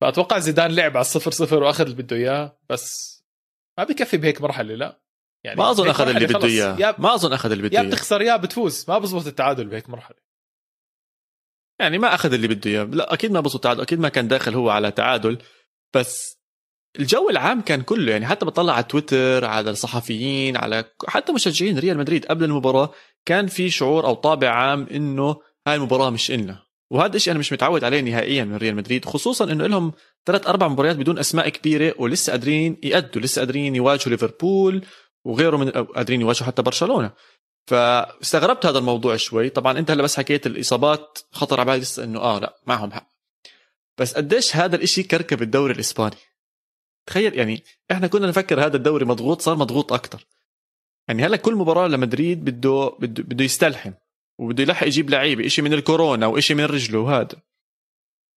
[0.00, 3.16] فأتوقع زيدان لعب على الصفر صفر وأخذ اللي بده إياه بس
[3.78, 5.00] ما بكفي بهيك مرحلة لا.
[5.44, 6.94] يعني ما أظن أخذ اللي بده إياه.
[6.98, 7.84] ما أظن أخذ اللي بده إياه.
[7.84, 8.84] يا بتخسر يا بتفوز.
[8.88, 10.25] ما بزبط التعادل بهيك مرحلة.
[11.80, 12.84] يعني ما أخذ اللي بده إياه.
[12.84, 15.38] لا أكيد ما بزبط تعادل أكيد ما كان داخل هو على تعادل.
[15.94, 16.36] بس
[16.98, 21.98] الجو العام كان كله يعني حتى بطلع على تويتر على الصحفيين على حتى مشجعين ريال
[21.98, 22.92] مدريد قبل المباراة
[23.26, 25.36] كان في شعور أو طابع عام إنه
[25.66, 26.66] هاي المباراة مش إلنا.
[26.90, 29.92] وهذا الشيء أنا مش متعود عليه نهائيا من ريال مدريد خصوصا إنه لهم
[30.26, 34.84] ثلاث أربع مباريات بدون أسماء كبيرة ولسه قادرين يأدوا لسه قادرين يواجهوا ليفربول
[35.24, 37.12] وغيره من قادرين يواجهوا حتى برشلونة.
[37.66, 39.48] فاستغربت هذا الموضوع شوي.
[39.48, 43.16] طبعا أنت هلا بس حكيت الإصابات خطر على بالي لسه إنه آه لا معهم حق.
[43.98, 46.16] بس قديش هذا الإشي كركب الدوري الإسباني؟
[47.06, 50.26] تخيل يعني إحنا كنا نفكر هذا الدوري مضغوط صار مضغوط أكثر
[51.08, 53.92] يعني هلا كل مباراة لمدريد بده بده بده يستلحم
[54.38, 57.42] وبده يلحق يجيب لعيبة شيء من الكورونا وشيء من رجله وهذا.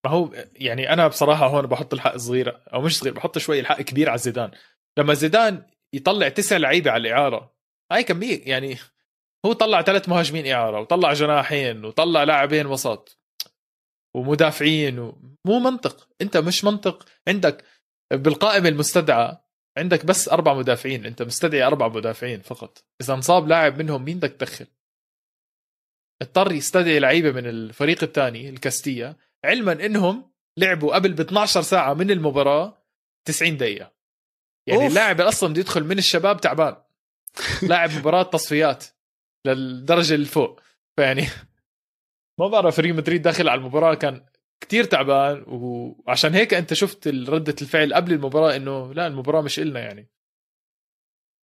[0.04, 3.80] ما هو يعني أنا بصراحة هون بحط الحق صغير أو مش صغير بحط شوي الحق
[3.80, 4.50] كبير على زيدان.
[4.98, 7.54] لما زيدان يطلع تسع لعيبة على الإعارة
[7.92, 8.78] هاي كمية يعني
[9.46, 13.18] هو طلع ثلاث مهاجمين إعارة وطلع جناحين وطلع لاعبين وسط
[14.16, 15.36] ومدافعين و...
[15.46, 16.08] مو منطق.
[16.20, 17.06] أنت مش منطق.
[17.28, 17.64] عندك
[18.12, 19.36] بالقائمة المستدعى
[19.78, 22.84] عندك بس أربع مدافعين أنت مستدعي أربع مدافعين فقط.
[23.00, 24.66] إذا انصاب لاعب منهم مين بدك تدخل؟
[26.22, 32.10] اضطر يستدعي لعيبة من الفريق الثاني الكاستيا علما إنهم لعبوا قبل ب 12 ساعة من
[32.10, 32.82] المباراة
[33.24, 33.92] 90 دقيقة.
[34.66, 34.86] يعني.
[34.86, 36.76] اللاعب أصلا بده يدخل من الشباب تعبان.
[37.62, 38.84] لاعب مباراة تصفيات.
[39.46, 40.60] للدرجة اللي فوق.
[40.96, 41.26] فيعني
[42.40, 44.24] ما بعرف ريال مدريد داخل على المباراة كان
[44.60, 49.80] كتير تعبان وعشان هيك أنت شفت ردة الفعل قبل المباراة إنه لا المباراة مش إلنا
[49.80, 50.10] يعني.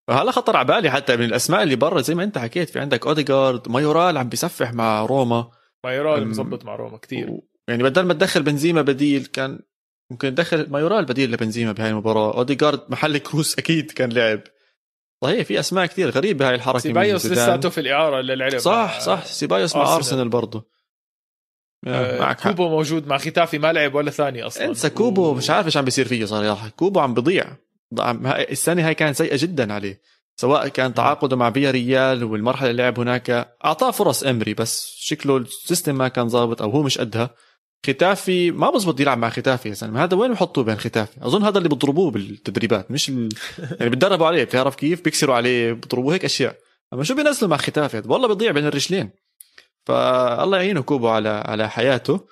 [0.10, 3.07] هلا خطر على بالي حتى من الأسماء اللي برا زي ما أنت حكيت في عندك
[3.07, 5.51] اوديجارد مايورال عم بيسفح مع روما.
[5.86, 7.29] مايورال مزبط مع روما كتير.
[7.29, 7.47] و...
[7.67, 9.60] يعني بدل ما تدخل بنزيما بديل كان
[10.12, 12.38] ممكن تدخل مايورال بديل لبنزيما بهاي المباراة.
[12.38, 14.41] اوديجارد محل كروس أكيد كان لعب.
[15.23, 19.75] صحيح في أسماء كثير غريبة هاي الحركة سيبايوس لساته في الإعارة لعب صح صح سيبايوس
[19.75, 20.30] مع أرسنال.
[20.30, 20.67] برضه.
[21.88, 22.69] آه معك كوبو حق.
[22.69, 24.65] موجود مع ختافي ما لعب ولا ثاني أصلا.
[24.65, 25.34] انسى كوبو و...
[25.34, 27.45] مش عارف إيش عم بيصير فيه صراحة كوبو عم بضيع.
[28.49, 30.01] السنة هاي كانت سيئة جدا عليه.
[30.36, 33.58] سواء كان تعاقده مع فياريال والمرحلة اللي لعب هناك.
[33.65, 37.36] أعطاه فرص إمري بس شكله ال system ما كان ظابط أو هو مش قدها.
[37.86, 41.58] ختافي ما بزبط يلعب مع ختافي يا زلمه هذا وين بحطوه بين ختافي؟ أظن هذا
[41.58, 43.30] اللي بيضربوه بالتدريبات مش ال...
[43.80, 46.58] يعني بتدربوا عليه بتعرف كيف؟ بيكسروا عليه بيضربوه هيك أشياء.
[46.94, 49.10] أما شو بينزلوا مع ختافي؟ والله بيضيع بين الرجلين.
[49.86, 52.28] فالله يعينه كوبو على على حياته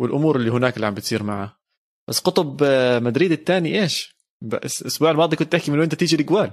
[0.00, 1.58] والأمور اللي هناك اللي عم بتصير معه.
[2.08, 2.64] بس قطب
[3.02, 6.50] مدريد الثاني إيش؟ الأسبوع الماضي كنت تحكي من وين تيجي الاجوال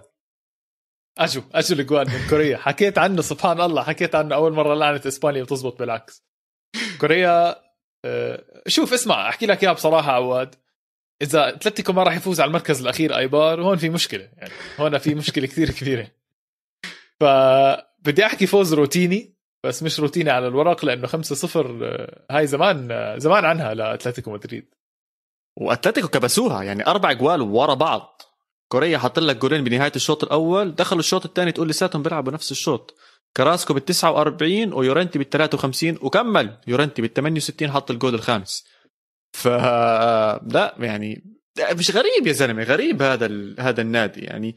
[1.18, 2.58] اجوا اجوا الاجوان من كوريا.
[2.58, 6.26] حكيت عنه سبحان الله حكيت عنه أول مرة لعنة إسبانيا بتزبط بالعكس.
[7.02, 7.65] كوريا آه،
[8.68, 10.56] شوف اسمع أحكي لك إياها بصراحة عواد.
[11.22, 15.16] إذا اتلتيكو ما راح يفوز على المركز الأخير ايبار هون في مشكلة يعني هون في
[15.16, 16.08] مشكلة كثير كبيرة.
[17.20, 21.12] فبدي أحكي فوز روتيني بس مش روتيني على الورق لأنه 5-0
[21.56, 24.76] آه، هاي زمان آه، زمان عنها لأتلتيكو مدريد.
[25.58, 28.22] وأتلتيكو كبسوها يعني أربع جوال ورا بعض.
[28.68, 32.96] كوريا حط لك جولين بنهاية الشوط الأول دخلوا الشوط الثاني تقول لساتهم بيلعبوا نفس الشوط.
[33.38, 36.58] كراسكو بال 49 ويورنتي بال 53 وكمل.
[36.68, 38.66] يورنتي بال 68 حط الجول الخامس.
[39.34, 41.38] ف لا يعني
[41.72, 43.56] مش غريب يا زلمة غريب هذا ال...
[43.60, 44.56] هذا النادي يعني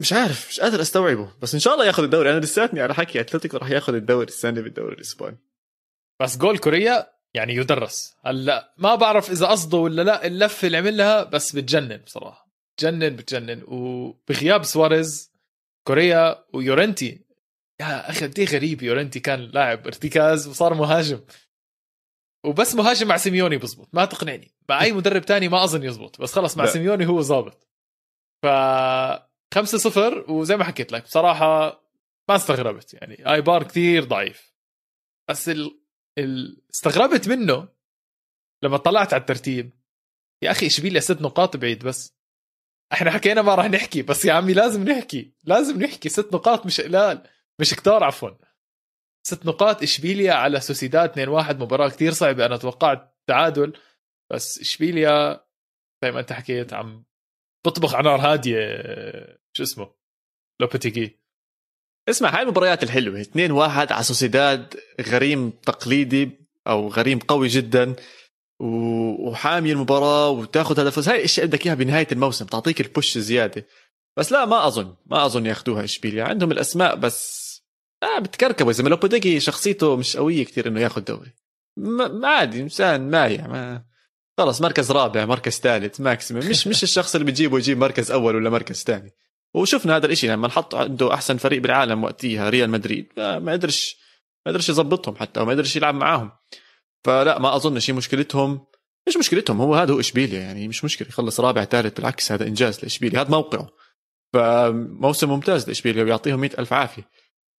[0.00, 1.32] مش عارف مش قادر أستوعبه.
[1.42, 2.30] بس إن شاء الله ياخذ الدوري.
[2.30, 5.38] أنا لساتني على حكي أتلتيكو راح ياخذ الدوري السنة بالدوري الاسباني
[6.22, 8.14] بس جول كوريا يعني يدرس.
[8.24, 12.50] هلا ما بعرف إذا قصده ولا لا اللفة اللي عملها بس بتجنن بصراحة.
[12.76, 13.62] بتجنن بتجنن.
[13.66, 15.34] وبغياب سواريز
[15.86, 17.23] كوريا ويورنتي
[17.90, 21.20] يا أخي قد غريب يورنتي كان لاعب ارتكاز وصار مهاجم.
[22.46, 24.54] وبس مهاجم مع سيميوني بزبط ما تقنعني.
[24.68, 26.70] مع أي مدرب تاني ما أظن يزبط بس خلص مع لا.
[26.70, 27.68] سيميوني هو ظابط.
[28.42, 28.46] ف
[29.54, 31.84] 5 0 وزي ما حكيت لك بصراحة
[32.28, 32.94] ما استغربت.
[32.94, 34.54] يعني ايبار كثير ضعيف.
[35.30, 35.80] بس ال...
[36.18, 36.62] ال...
[36.74, 37.68] استغربت منه
[38.62, 39.72] لما طلعت على الترتيب.
[40.42, 42.14] يا أخي اشبيليا ست نقاط بعيد بس.
[42.92, 46.08] إحنا حكينا ما راح نحكي بس يا عمي لازم نحكي لازم نحكي.
[46.08, 47.28] ست نقاط مش قلال.
[47.60, 48.30] مش كتار عفوا.
[49.26, 53.72] ست نقاط إشبيليا على سوسيداد 2 1 مباراة كثير صعبة أنا توقعت تعادل.
[54.32, 55.46] بس إشبيليا
[56.04, 57.04] زي ما أنت حكيت عم
[57.66, 58.58] بطبخ على نار هادية
[59.56, 59.94] شو اسمه؟
[60.60, 61.20] لوبيتيجي
[62.08, 63.20] اسمع هاي المباريات الحلوة.
[63.20, 66.30] 2 1 على سوسيداد غريم تقليدي
[66.66, 67.96] أو غريم قوي جدا
[68.60, 73.66] وحامي المباراة وتاخذ الفوز هاي الاشياء بدك إياها بنهاية الموسم تعطيك ال push زيادة.
[74.16, 76.24] بس لا ما أظن ما أظن ياخذوها إشبيليا.
[76.24, 77.43] عندهم الأسماء بس
[78.04, 81.34] آه بتكركبوا إذا لوبوتيجي شخصيته مش قوية كثير إنه ياخذ دوري.
[81.76, 83.84] ما عادي إنسان مايع ما
[84.38, 88.50] خلص مركز رابع مركز ثالث maximum مش مش الشخص اللي بتجيبه يجيب مركز أول ولا
[88.50, 89.14] مركز ثاني.
[89.54, 93.96] وشفنا هذا الشيء لما نحط عنده أحسن فريق بالعالم وقتها ريال مدريد ما قدرش
[94.46, 96.30] ما قدرش يظبطهم حتى وما قدرش يلعب معاهم.
[97.04, 98.66] فلا ما أظن شيء مشكلتهم
[99.08, 102.82] مش مشكلتهم هو هذا هو إشبيليا يعني مش مشكلة يخلص رابع ثالث بالعكس هذا إنجاز
[102.82, 103.20] لإشبيليا.
[103.20, 103.68] هذا موقعه.
[104.32, 107.08] فموسم ممتاز لإشبيليا ويعطيهم مئة ألف عافية.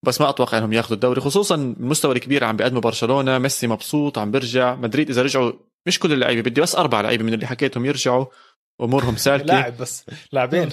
[0.03, 4.31] بس ما أتوقع إنهم ياخذوا الدوري خصوصا المستوى الكبير عم بيقدمه برشلونة ميسي مبسوط عم
[4.31, 4.75] بيرجع.
[4.75, 5.51] مدريد إذا رجعوا
[5.87, 8.25] مش كل اللعيبة بدي بس أربع لعيبة من اللي حكيتهم يرجعوا.
[8.81, 9.45] أمورهم سالكة.
[9.45, 10.69] لاعب بس لاعبين.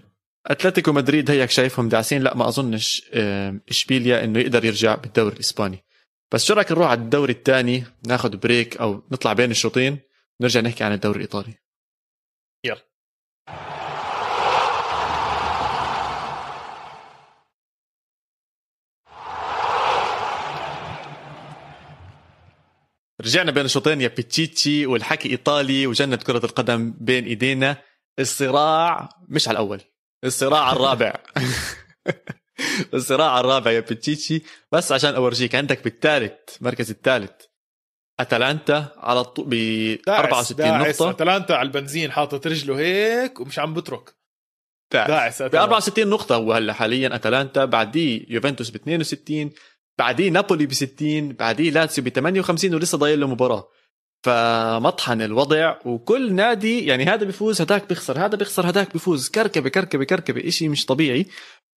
[0.46, 2.22] أتلتيكو مدريد هيك شايفهم داعسين.
[2.22, 3.10] لا ما أظنش
[3.68, 5.84] إشبيليا إنه يقدر يرجع بالدوري الإسباني.
[6.32, 9.98] بس شو رأيك نروح على الدوري الثاني؟ ناخذ بريك أو نطلع بين الشوطين.
[10.40, 11.54] نرجع نحكي عن الدوري الإيطالي.
[12.64, 12.90] يلا.
[23.20, 27.76] رجعنا بين الشوطين يا بيتشيتشي والحكي إيطالي وجنة كرة القدم بين إيدينا.
[28.18, 29.80] الصراع مش على الأول
[30.24, 31.12] الصراع على الرابع.
[32.94, 34.42] الصراع على الرابع يا بيتشيتشي.
[34.72, 37.30] بس عشان أورجيك عندك بالثالث مركز الثالث
[38.20, 39.44] أتلانتا على الطو...
[39.46, 39.54] ب
[40.08, 41.10] 64 نقطة.
[41.10, 44.14] أتلانتا على البنزين حاطط رجله هيك ومش عم بترك.
[44.92, 45.42] داعس.
[45.42, 49.50] ب 64 نقطة هو هلا حاليا أتلانتا بعديه يوفنتوس ب 62
[50.00, 53.68] بعديه نابولي ب 60 بعديه لاتسيو ب 58 ولسه ضايل له مباراة.
[54.24, 59.28] فمطحن الوضع وكل نادي يعني هذا بيفوز هداك بيخسر هذا بيخسر هداك بيفوز.
[59.28, 61.26] كركبة كركبة كركبة شيء مش طبيعي.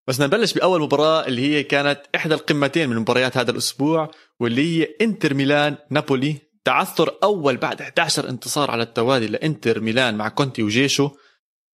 [0.08, 4.88] بس نبلش بأول مباراة اللي هي كانت إحدى القمتين من مباريات هذا الأسبوع واللي هي
[5.02, 6.38] إنتر ميلان نابولي.
[6.66, 11.10] تعثر أول بعد 11 انتصار على التوالي لإنتر ميلان مع كونتي وجيشو.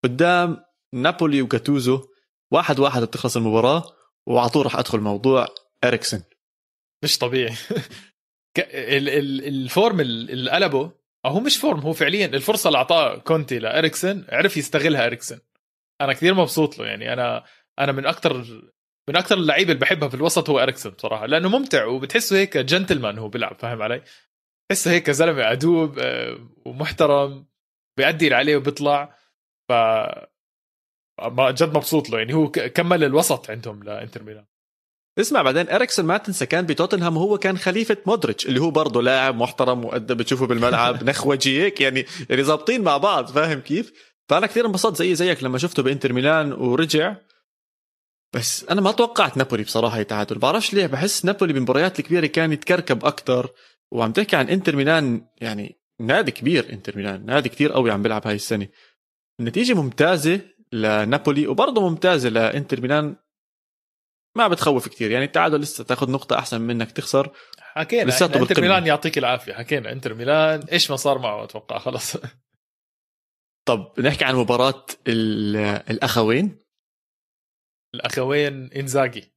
[0.04, 0.58] قدام
[0.94, 2.02] نابولي وجاتوزو
[2.52, 3.84] واحد واحد بتخلص المباراة
[4.28, 5.48] وعلى طول راح أدخل موضوع
[5.84, 6.22] إريكسن.
[7.04, 7.56] مش طبيعي.
[9.48, 10.92] ال form اللي قلبه
[11.26, 15.40] هو مش form هو فعليا الفرصة اللي اعطاها كونتي لإريكسن عرف يستغلها إريكسن.
[16.02, 17.44] أنا كثير مبسوط له يعني أنا
[17.80, 18.38] أنا من أكثر
[19.10, 23.18] من أكثر اللعيبة اللي بحبها في الوسط هو إريكسن بصراحه لأنه ممتع وبتحسه هيك جنتلمان
[23.18, 24.04] هو بيلعب فاهم علي؟
[24.70, 27.48] تحسه هيك زلمة أدوب آه، ومحترم
[27.98, 29.16] بيأدي اللي عليه وبيطلع
[29.70, 29.74] ف
[31.38, 34.46] جد مبسوط له يعني هو كمل الوسط عندهم لإنتر ميلان.
[35.20, 39.36] اسمع بعدين إريكسون ما تنسى كان بتوتنهام وهو كان خليفة مودريتش اللي هو برضه لاعب
[39.36, 43.94] محترم مؤدب بتشوفه بالملعب نخوجي هيك يعني يعني ظابطين مع بعض فاهم كيف؟
[44.30, 47.16] فأنا كثير انبسطت زي زيك لما شفته بإنتر ميلان ورجع.
[48.34, 53.06] بس أنا ما توقعت نابولي بصراحة يتعادل بعرفش ليه بحس نابولي بالمباريات الكبيرة كان يتكركب
[53.06, 53.50] أكثر
[53.92, 58.28] وعم تحكي عن إنتر ميلان يعني نادي كبير إنتر ميلان نادي كثير قوي عم بيلعب
[58.28, 58.68] هاي السنة.
[59.40, 60.42] النتيجة ممتازة
[60.74, 63.16] لنابولي وبرضه ممتازة لإنتر ميلان
[64.38, 67.32] ما بتخوف كثير يعني التعادل لسه تاخذ نقطة أحسن من إنك تخسر.
[67.60, 68.62] حكينا لساته إنتر بالقمة.
[68.68, 69.54] ميلان يعطيك العافية.
[69.54, 72.18] حكينا إنتر ميلان إيش ما صار معه أتوقع خلص
[73.68, 75.56] طب نحكي عن مباراة ال-
[75.90, 76.60] الأخوين.
[77.96, 79.34] الأخوين إنزاجي.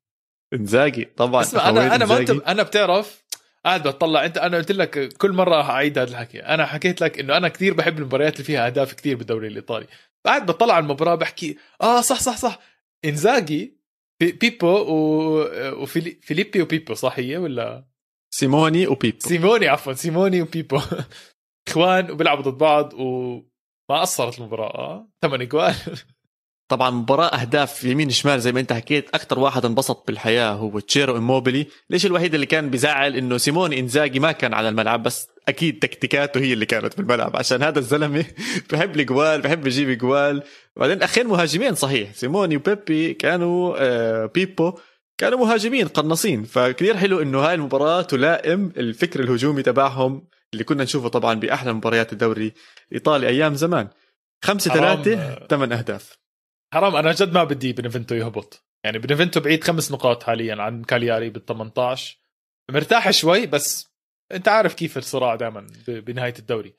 [0.55, 2.31] إنزاجي طبعا اسمع أنا أنا ما انت.
[2.31, 3.23] أنا بتعرف
[3.65, 6.41] قاعد بطلع انت أنا قلت لك كل مرة أعيد هذا الحكي.
[6.41, 9.87] أنا حكيت لك إنه أنا كثير بحب المباريات اللي فيها أهداف كثير بالدوري الإيطالي.
[10.27, 12.59] قاعد بطلع على المباراة بحكي آه صح صح صح.
[13.05, 13.82] إنزاجي
[14.21, 17.87] بيبو و- وفيليبي وبيبو صح هي ولا
[18.35, 20.81] سيموني وبيبو سيموني عفوا سيموني وبيبو
[21.69, 25.75] اخوان وبيلعبوا ضد بعض وما قصرت المباراه آه ثمان اجوال
[26.73, 31.15] طبعا مباراة أهداف يمين شمال زي ما أنت حكيت أكثر واحد انبسط بالحياة هو تشيرو
[31.15, 35.79] إيموبيلي ليش الوحيد اللي كان بيزعل إنه سيموني إنزاجي ما كان على الملعب؟ بس أكيد
[35.79, 38.25] تكتيكاته هي اللي كانت في الملعب عشان هذا الزلمة
[38.73, 40.43] بحب الجوال بحب يجيب جوال.
[40.77, 42.13] بعدين أخين مهاجمين صحيح.
[42.15, 44.73] سيموني وبيبو كانوا آه بيبو
[45.19, 46.45] كانوا مهاجمين قناصين.
[46.45, 52.13] فكثير حلو إنه هاي المباراة تلائم الفكر الهجومي تبعهم اللي كنا نشوفه طبعا بأحلى مباريات
[52.13, 52.53] الدوري
[52.89, 53.89] الإيطالي أيام زمان.
[54.45, 54.75] خمسة.
[54.75, 56.22] ثلاثة ثمان أهداف.
[56.73, 58.65] حرام أنا جد ما بدي بنفنتو يهبط.
[58.85, 62.19] يعني بنفنتو بعيد خمس نقاط حاليا عن كالياري بال 18
[62.71, 63.89] مرتاح شوي بس
[64.33, 66.75] أنت عارف كيف الصراع دائما بنهاية الدوري.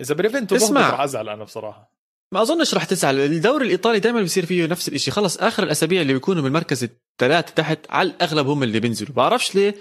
[0.00, 0.90] إذا بنفنتو اسمع.
[0.90, 1.94] رح أزعل أنا بصراحة.
[2.32, 3.20] ما أظنش رح تزعل.
[3.20, 7.78] الدوري الإيطالي دائما بيصير فيه نفس الشيء خلص آخر الأسابيع اللي بيكونوا بالمركز الثلاثه تحت
[7.90, 9.14] على الأغلب هم اللي بينزلوا.
[9.14, 9.74] بعرفش ليه.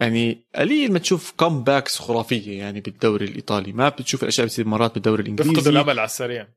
[0.00, 3.72] يعني قليل ما تشوف comebacks خرافية يعني بالدوري الإيطالي.
[3.72, 5.70] ما بتشوف الأشياء بتصير مرات بالدوري الإنجليزي.
[5.70, 6.48] الأمل على السريع.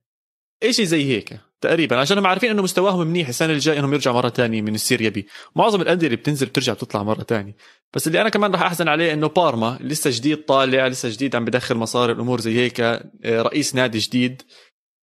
[0.70, 4.30] شيء زي هيك تقريبا عشان هم عارفين إنه مستواهم منيح السنة الجاية إنهم يرجعوا مرة
[4.30, 5.28] تانية من السيريا بي.
[5.56, 7.56] معظم الأندية اللي بتنزل بترجع بتطلع مرة تانية.
[7.93, 11.45] بس اللي أنا كمان راح أحزن عليه إنه بارما لسه جديد طالع لسه جديد عم
[11.45, 14.41] بدخل مصاري الأمور زي هيك آه، رئيس نادي جديد.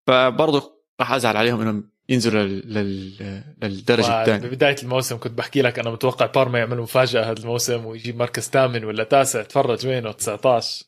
[0.07, 2.73] فبرضه راح أزعل عليهم إنهم ينزلوا لل...
[2.73, 3.43] لل...
[3.63, 4.47] للدرجة الثانية.
[4.47, 8.83] ببداية الموسم كنت بحكي لك أنا متوقع بارما يعمل مفاجأة هذا الموسم ويجيب مركز ثامن
[8.85, 9.41] ولا تاسع.
[9.41, 10.85] تفرج وينه؟ 19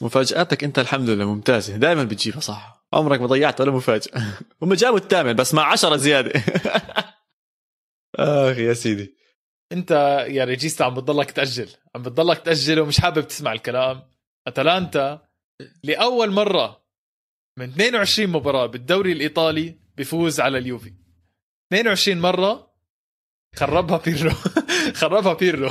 [0.00, 1.76] مفاجآتك أنت الحمد لله ممتازة.
[1.76, 2.75] دائما بتجيبها صح.
[2.96, 4.22] عمرك ما ضيعت ولا مفاجأة.
[4.62, 6.32] هم جابوا الثامن بس مع عشرة زيادة.
[8.18, 9.16] آخ يا سيدي.
[9.72, 9.90] انت
[10.28, 11.68] يا ريجيستا عم بتضلك تأجل.
[11.94, 14.02] عم بتضلك تأجل ومش حابب تسمع الكلام.
[14.46, 15.26] أتلانتا
[15.84, 16.86] لأول مرة
[17.58, 20.94] من 22 مباراة بالدوري الإيطالي بيفوز على اليوفي.
[21.72, 22.66] 22 مرة
[23.56, 24.30] خربها بيرلو
[25.00, 25.70] خربها بيرلو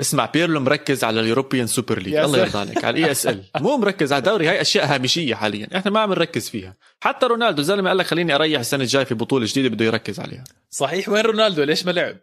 [0.00, 2.14] اسمع بيرلو مركز على ال European Super League.
[2.14, 2.38] الله.
[2.38, 3.44] يرضى عليك على ال ESL.
[3.60, 5.68] مو مركز على الدوري هاي أشياء هامشية حاليا.
[5.76, 6.76] إحنا ما عم نركز فيها.
[7.00, 10.44] حتى رونالدو زلمة قال لك خليني أريح السنة الجاية في بطولة جديدة بده يركز عليها.
[10.70, 12.16] صحيح وين رونالدو؟ ليش ما لعب؟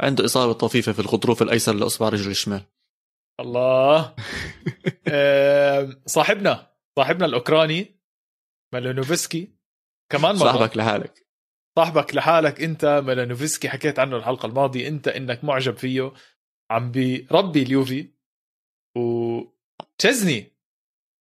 [0.00, 2.62] عنده إصابة طفيفة في الغضروف الأيسر لإصبع رجله الشمال.
[3.40, 4.14] الله.
[6.06, 8.00] صاحبنا صاحبنا الأوكراني
[8.72, 9.48] مالينوفسكي
[10.12, 10.52] كمان مرة.
[10.52, 11.26] صاحبك لحالك.
[11.78, 13.68] صاحبك لحالك أنت مالينوفسكي.
[13.68, 16.12] حكيت عنه الحلقة الماضية أنت إنك معجب فيه.
[16.70, 18.10] عم بيربي اليوفي.
[18.96, 19.40] و
[19.98, 20.52] تشزني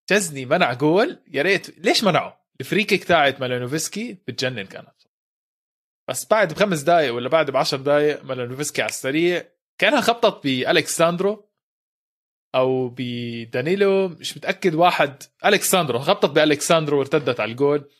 [0.07, 1.19] تشزني منع جول.
[1.29, 5.03] يا ريت ليش منعه؟ ال free kick تاعت مالينوفسكي بتجنن كانت.
[6.11, 9.45] بس بعد بخمس دقائق ولا بعد بعشر دقائق مالينوفسكي على السريع
[9.79, 11.49] كانها خبطت بالكساندرو
[12.55, 17.91] أو بدانيلو مش متأكد واحد ألكساندرو خبطت بالكساندرو وارتدت على الجول.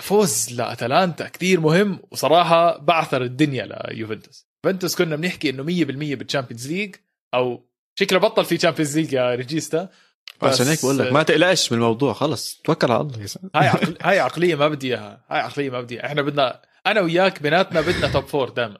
[0.00, 2.02] فوز لأتلانتا كثير مهم.
[2.10, 4.49] وصراحة بعثر الدنيا ليوفنتوس.
[4.66, 5.64] يوفنتوس كنا بنحكي إنه 100%
[6.16, 6.96] بال Champions League
[7.34, 7.64] أو
[7.98, 9.88] شكله بطل في Champions League يا ريجيستا.
[10.42, 13.96] عشان هيك بقول لك ما تقلقش من الموضوع خلص توكل على الله هاي عقل...
[14.02, 16.06] هاي عقلية ما بدي إياها هاي عقلية ما بدي.
[16.06, 18.78] إحنا بدنا أنا وياك بيناتنا بدنا top four دائما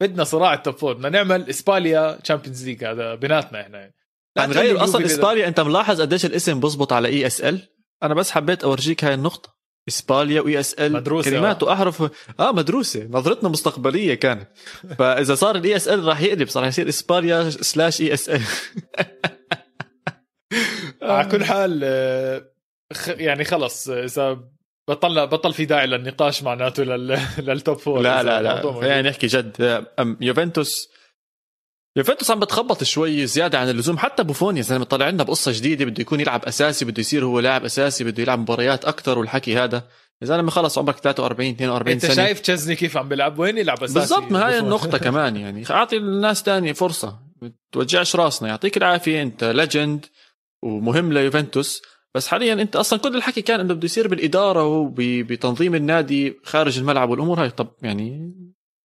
[0.00, 3.78] بدنا صراع ال top four بدنا نعمل إسباليا Champions League هذا بيناتنا إحنا.
[3.78, 3.94] يعني
[4.38, 7.68] هنغير أصلا إسباليا أنت ملاحظ قديش الاسم بزبط على ESL
[8.02, 9.53] أنا بس حبيت أورجيك هاي النقطة.
[9.88, 10.92] إسباليا و ESL.
[10.92, 11.66] مدروسة، كلمات آه.
[11.66, 12.02] واحرف
[12.40, 13.06] آه مدروسة.
[13.10, 14.48] نظرتنا مستقبلية كانت.
[14.98, 18.42] فإذا صار ال ESL راح يقلب صار يصير إسباليا slash ESL.
[21.02, 22.44] على كل حال آه،
[23.08, 24.40] يعني خلص آه، إذا
[24.88, 27.18] بطلنا بطل في داعي للنقاش معناته لل...
[27.48, 28.72] لل top four لا لا لا.
[28.72, 29.84] خلينا نحكي جد.
[30.20, 30.88] يوفنتوس
[31.96, 33.98] يوفنتوس عم بتخبط شوي زيادة عن اللزوم.
[33.98, 37.40] حتى بوفون يا زلمة طلع لنا بقصة جديدة بده يكون يلعب أساسي بده يصير هو
[37.40, 39.82] لاعب أساسي بده يلعب مباريات أكثر والحكي هذا.
[40.22, 42.14] يا زلمة خلص عمرك 43 42 أنت سنة.
[42.14, 45.64] شايف تشزني كيف عم بيلعب؟ وين يلعب أساسي؟ بالضبط ما هاي؟ النقطة كمان يعني.
[45.70, 47.18] أعطي الناس تانية فرصة.
[47.72, 48.48] توجعش راسنا.
[48.48, 50.06] يعطيك العافية أنت legend
[50.62, 51.82] ومهم ليوفنتوس.
[52.14, 57.10] بس حاليا أنت أصلا كل الحكي كان إنه بده يصير بالإدارة وبتنظيم النادي خارج الملعب
[57.10, 57.50] والأمور هاي.
[57.50, 58.34] طب يعني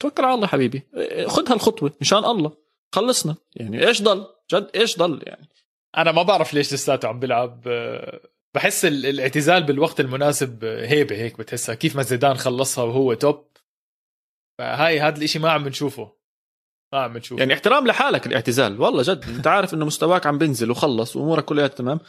[0.00, 0.82] توكل على الله حبيبي.
[1.26, 2.67] خذ هالخطوة مشان الله.
[2.95, 3.36] خلصنا.
[3.57, 5.49] يعني إيش ضل؟ جد إيش ضل يعني؟
[5.97, 8.20] أنا ما بعرف ليش لساته عم بيلعب آه،
[8.55, 13.49] بحس الاعتزال بالوقت المناسب هيبة هيك بتحسها كيف ما زيدان خلصها وهو توب.
[14.59, 16.12] فهاي هذا الإشي ما عم نشوفه.
[16.93, 17.41] ما عم نشوفه.
[17.41, 18.80] يعني احترام لحالك الاعتزال.
[18.80, 22.01] والله جد أنت عارف إنه مستواك عم بنزل وخلص وأمورك كلها تمام.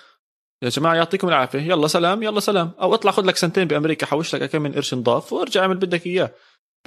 [0.63, 1.59] يا جماعة يعطيكم العافية.
[1.59, 2.71] يلا سلام يلا سلام.
[2.81, 6.05] أو اطلع خذ لك سنتين بأمريكا حوش لك كم من قرش نضاف وارجع اعمل بدك
[6.05, 6.31] إياه.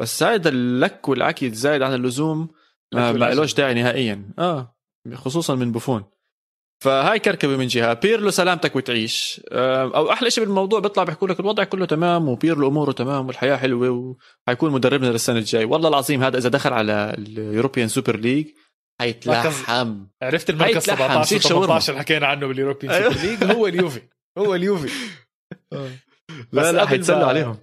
[0.01, 2.49] بس هذا اللك والعكي الزايد عن اللزوم.
[2.93, 4.31] ما ما لهش داعي نهائيا.
[4.39, 4.77] آه
[5.15, 6.05] خصوصا من بوفون.
[6.85, 7.93] فهاي كركبة من جهة.
[7.93, 9.41] بيرلو سلامتك وتعيش.
[9.53, 14.17] أو أحلى شيء بالموضوع بيطلع بيحكوا لك الوضع كله تمام وبيرلو أموره تمام والحياة حلوة
[14.47, 15.65] وحيكون مدربنا للسنة الجاي.
[15.65, 18.47] والله العظيم هذا إذا دخل على ال European Super League
[19.01, 20.07] حيتلحم.
[20.23, 23.45] عرفت المركز 17 18 حكينا عنه بال European Super League.
[23.45, 24.03] هو اليوفي.
[24.39, 24.91] هو اليوفي.
[26.53, 27.57] لا لا حيتسلوا عليهم.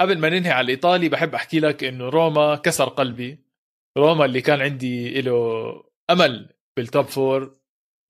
[0.00, 3.47] قبل ما ننهي على الإيطالي بحب أحكي لك إنه روما كسر قلبي.
[3.98, 5.72] روما اللي كان عندي له
[6.10, 7.58] أمل بال top four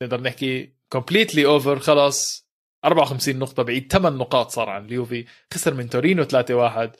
[0.03, 2.49] نقدر نحكي completely over خلص
[2.84, 3.93] 54 نقطة بعيد.
[3.93, 5.26] 8 نقاط صار عن اليوفي.
[5.55, 6.97] خسر من تورينو 3-1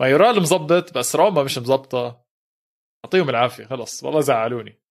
[0.00, 2.24] مايورال مزبط بس روما مش مزبطة
[3.04, 3.64] اعطيهم العافية.
[3.64, 4.82] خلص والله زعلوني.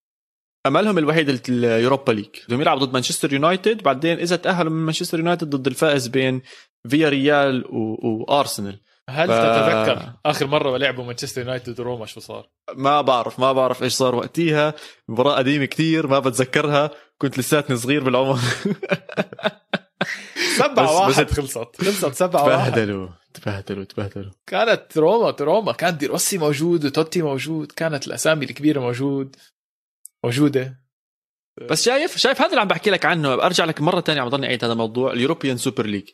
[0.67, 2.35] أملهم الوحيد ال Europa League.
[2.47, 3.83] بدهم يلعبوا ضد مانشستر يونايتد.
[3.83, 6.41] بعدين إذا تأهلوا من مانشستر يونايتد ضد الفائز بين
[6.89, 7.65] فيا ريال.
[7.71, 8.79] وأرسنال.
[9.09, 9.31] هل ف...
[9.31, 14.15] تتذكر آخر مرة لعبوا مانشستر يونايتد وروما شو صار؟ ما بعرف ما بعرف إيش صار
[14.15, 14.73] وقتيها.
[15.07, 16.91] مباراة قديمة كتير ما بتذكرها.
[17.17, 18.39] كنت لساتني صغير بالعمر.
[20.57, 21.81] سبعة واحد خلصت.
[21.81, 22.71] خلصت سبعة واحد.
[22.71, 24.31] تبهدلوا تبهدلوا تبهدلوا.
[24.47, 25.71] كانت روما روما.
[25.71, 27.71] كان دي روسي موجود وتوتي موجود.
[27.71, 29.35] كانت الأسامي الكبيرة موجود.
[30.23, 30.87] موجودة.
[31.69, 33.33] بس شايف شايف هذا اللي عم بحكي لك عنه.
[33.33, 36.09] أرجع لك مرة ثانية عم ضلني أعيد هذا الموضوع European Super League.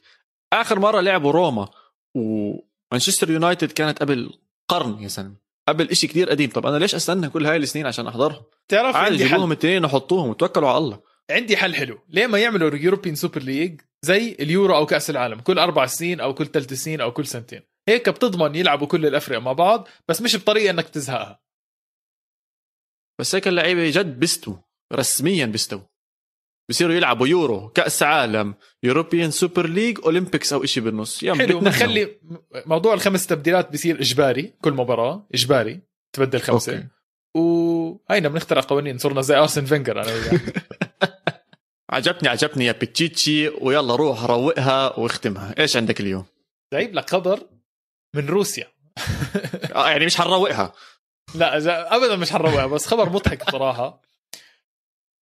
[0.53, 1.69] آخر مرة لعبوا روما
[2.93, 5.35] ومانشستر يونايتد كانت قبل قرن يا زلمه
[5.67, 6.49] قبل إشي كتير قديم.
[6.49, 10.69] طب أنا ليش أستنى كل هاي السنين عشان احضرها تعرف عادي جيبوهم الاثنين وحطوهم وتوكلوا
[10.69, 11.01] على الله.
[11.31, 11.99] عندي حل حلو.
[12.09, 16.33] ليه ما يعملوا European Super League زي اليورو أو كأس العالم؟ كل أربع سنين أو
[16.33, 17.61] كل ثلاث سنين أو كل سنتين.
[17.89, 21.43] هيك بتضمن يلعبوا كل الافرقه مع بعض بس مش بطريقة إنك تزهقها.
[23.19, 24.55] بس هيك اللعيبة جد بيستوا.
[24.93, 25.79] رسميا بيستوا.
[26.69, 31.23] بصيروا يلعبوا يورو كأس عالم European Super League Olympics أو شيء بالنص.
[31.23, 32.17] يا حلو بنخلي
[32.65, 35.81] موضوع الخمس تبديلات بصير إجباري كل مباراة إجباري
[36.13, 36.73] تبدل خمسة.
[36.73, 36.87] أوكي.
[37.35, 40.65] وهينا بنخترع قوانين؟ صرنا زي ارسن فينجر أنا وياك
[41.91, 45.55] عجبني عجبني يا بيتشيتشي ويلا روح روقها واختمها.
[45.59, 46.25] إيش عندك اليوم؟
[46.73, 47.39] جايب لك خبر
[48.15, 48.67] من روسيا.
[49.75, 50.73] آه يعني مش حنروقها
[51.35, 54.01] لا ابدا مش حنروقها بس خبر مضحك بصراحة.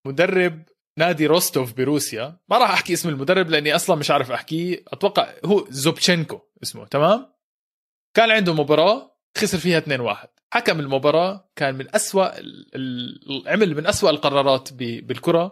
[0.07, 0.63] مدرب
[0.97, 2.37] نادي روستوف بروسيا.
[2.49, 4.83] ما راح أحكي اسم المدرب لأني أصلا مش عارف أحكيه.
[4.87, 7.31] أتوقع هو زوبتشينكو اسمه تمام؟
[8.13, 12.27] كان عنده مباراة خسر فيها 2-1 حكم المباراة كان من أسوأ
[13.51, 15.51] عمل من أسوأ القرارات بالكرة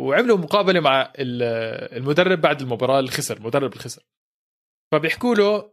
[0.00, 4.02] وعملوا مقابلة مع المدرب بعد المباراة اللي خسر مدرب الخسر
[4.92, 5.72] فبيحكوا له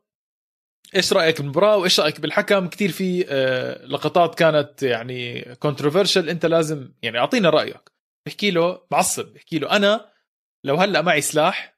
[0.96, 6.92] إيش رأيك بالمباراة وإيش رأيك بالحكم؟ كثير في آه، لقطات كانت يعني كونتروفيرشل أنت لازم
[7.02, 7.97] يعني أعطينا رأيك.
[8.28, 10.12] بحكي له معصب بحكي له أنا
[10.64, 11.78] لو هلأ معي سلاح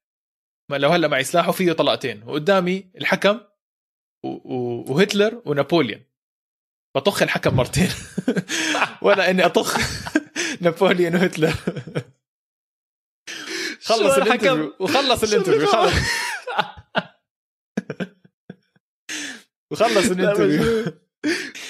[0.69, 3.39] لو هلأ معي سلاح وفيه طلقتين وقدامي الحكم
[4.23, 6.03] وهتلر ونابوليون.
[6.95, 7.89] بطخ الحكم مرتين.
[9.01, 9.77] ولا إني أطخ
[10.61, 11.53] نابوليون وهتلر.
[13.89, 15.93] خلص ال interview وخلص ال interview خلص.
[19.71, 20.93] وخلص ال interview.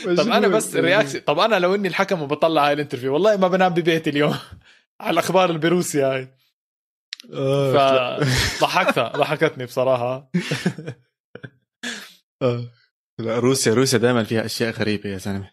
[0.05, 3.47] طب أنا بس reaction طب أنا لو إني الحكم وبطلع هاي ال interview والله ما
[3.47, 4.35] بنام ببيتي اليوم.
[5.01, 6.27] على الأخبار اللي بروسيا هاي.
[7.33, 8.19] آه،
[8.59, 10.31] فضحكتها ضحكتني بصراحة.
[12.41, 12.63] آه.
[13.19, 15.51] لا روسيا روسيا دائما فيها أشياء غريبة يا زلمة.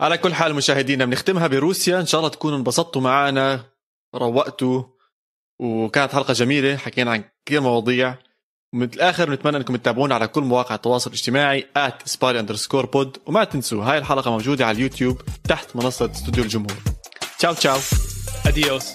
[0.00, 2.00] على كل حال مشاهدينا بنختمها بروسيا.
[2.00, 3.64] إن شاء الله تكونوا انبسطتوا معنا
[4.14, 4.84] روقتوا
[5.60, 6.76] وكانت حلقة جميلة.
[6.76, 8.14] حكينا عن كثير مواضيع.
[8.74, 11.66] ومن الآخر نتمنى أنكم تتابعونا على كل مواقع التواصل الاجتماعي
[12.86, 16.76] بود وما تنسوا هاي الحلقة موجودة على اليوتيوب تحت منصة استوديو الجمهور.
[17.38, 17.78] تشاو تشاو.
[18.46, 18.92] اديوس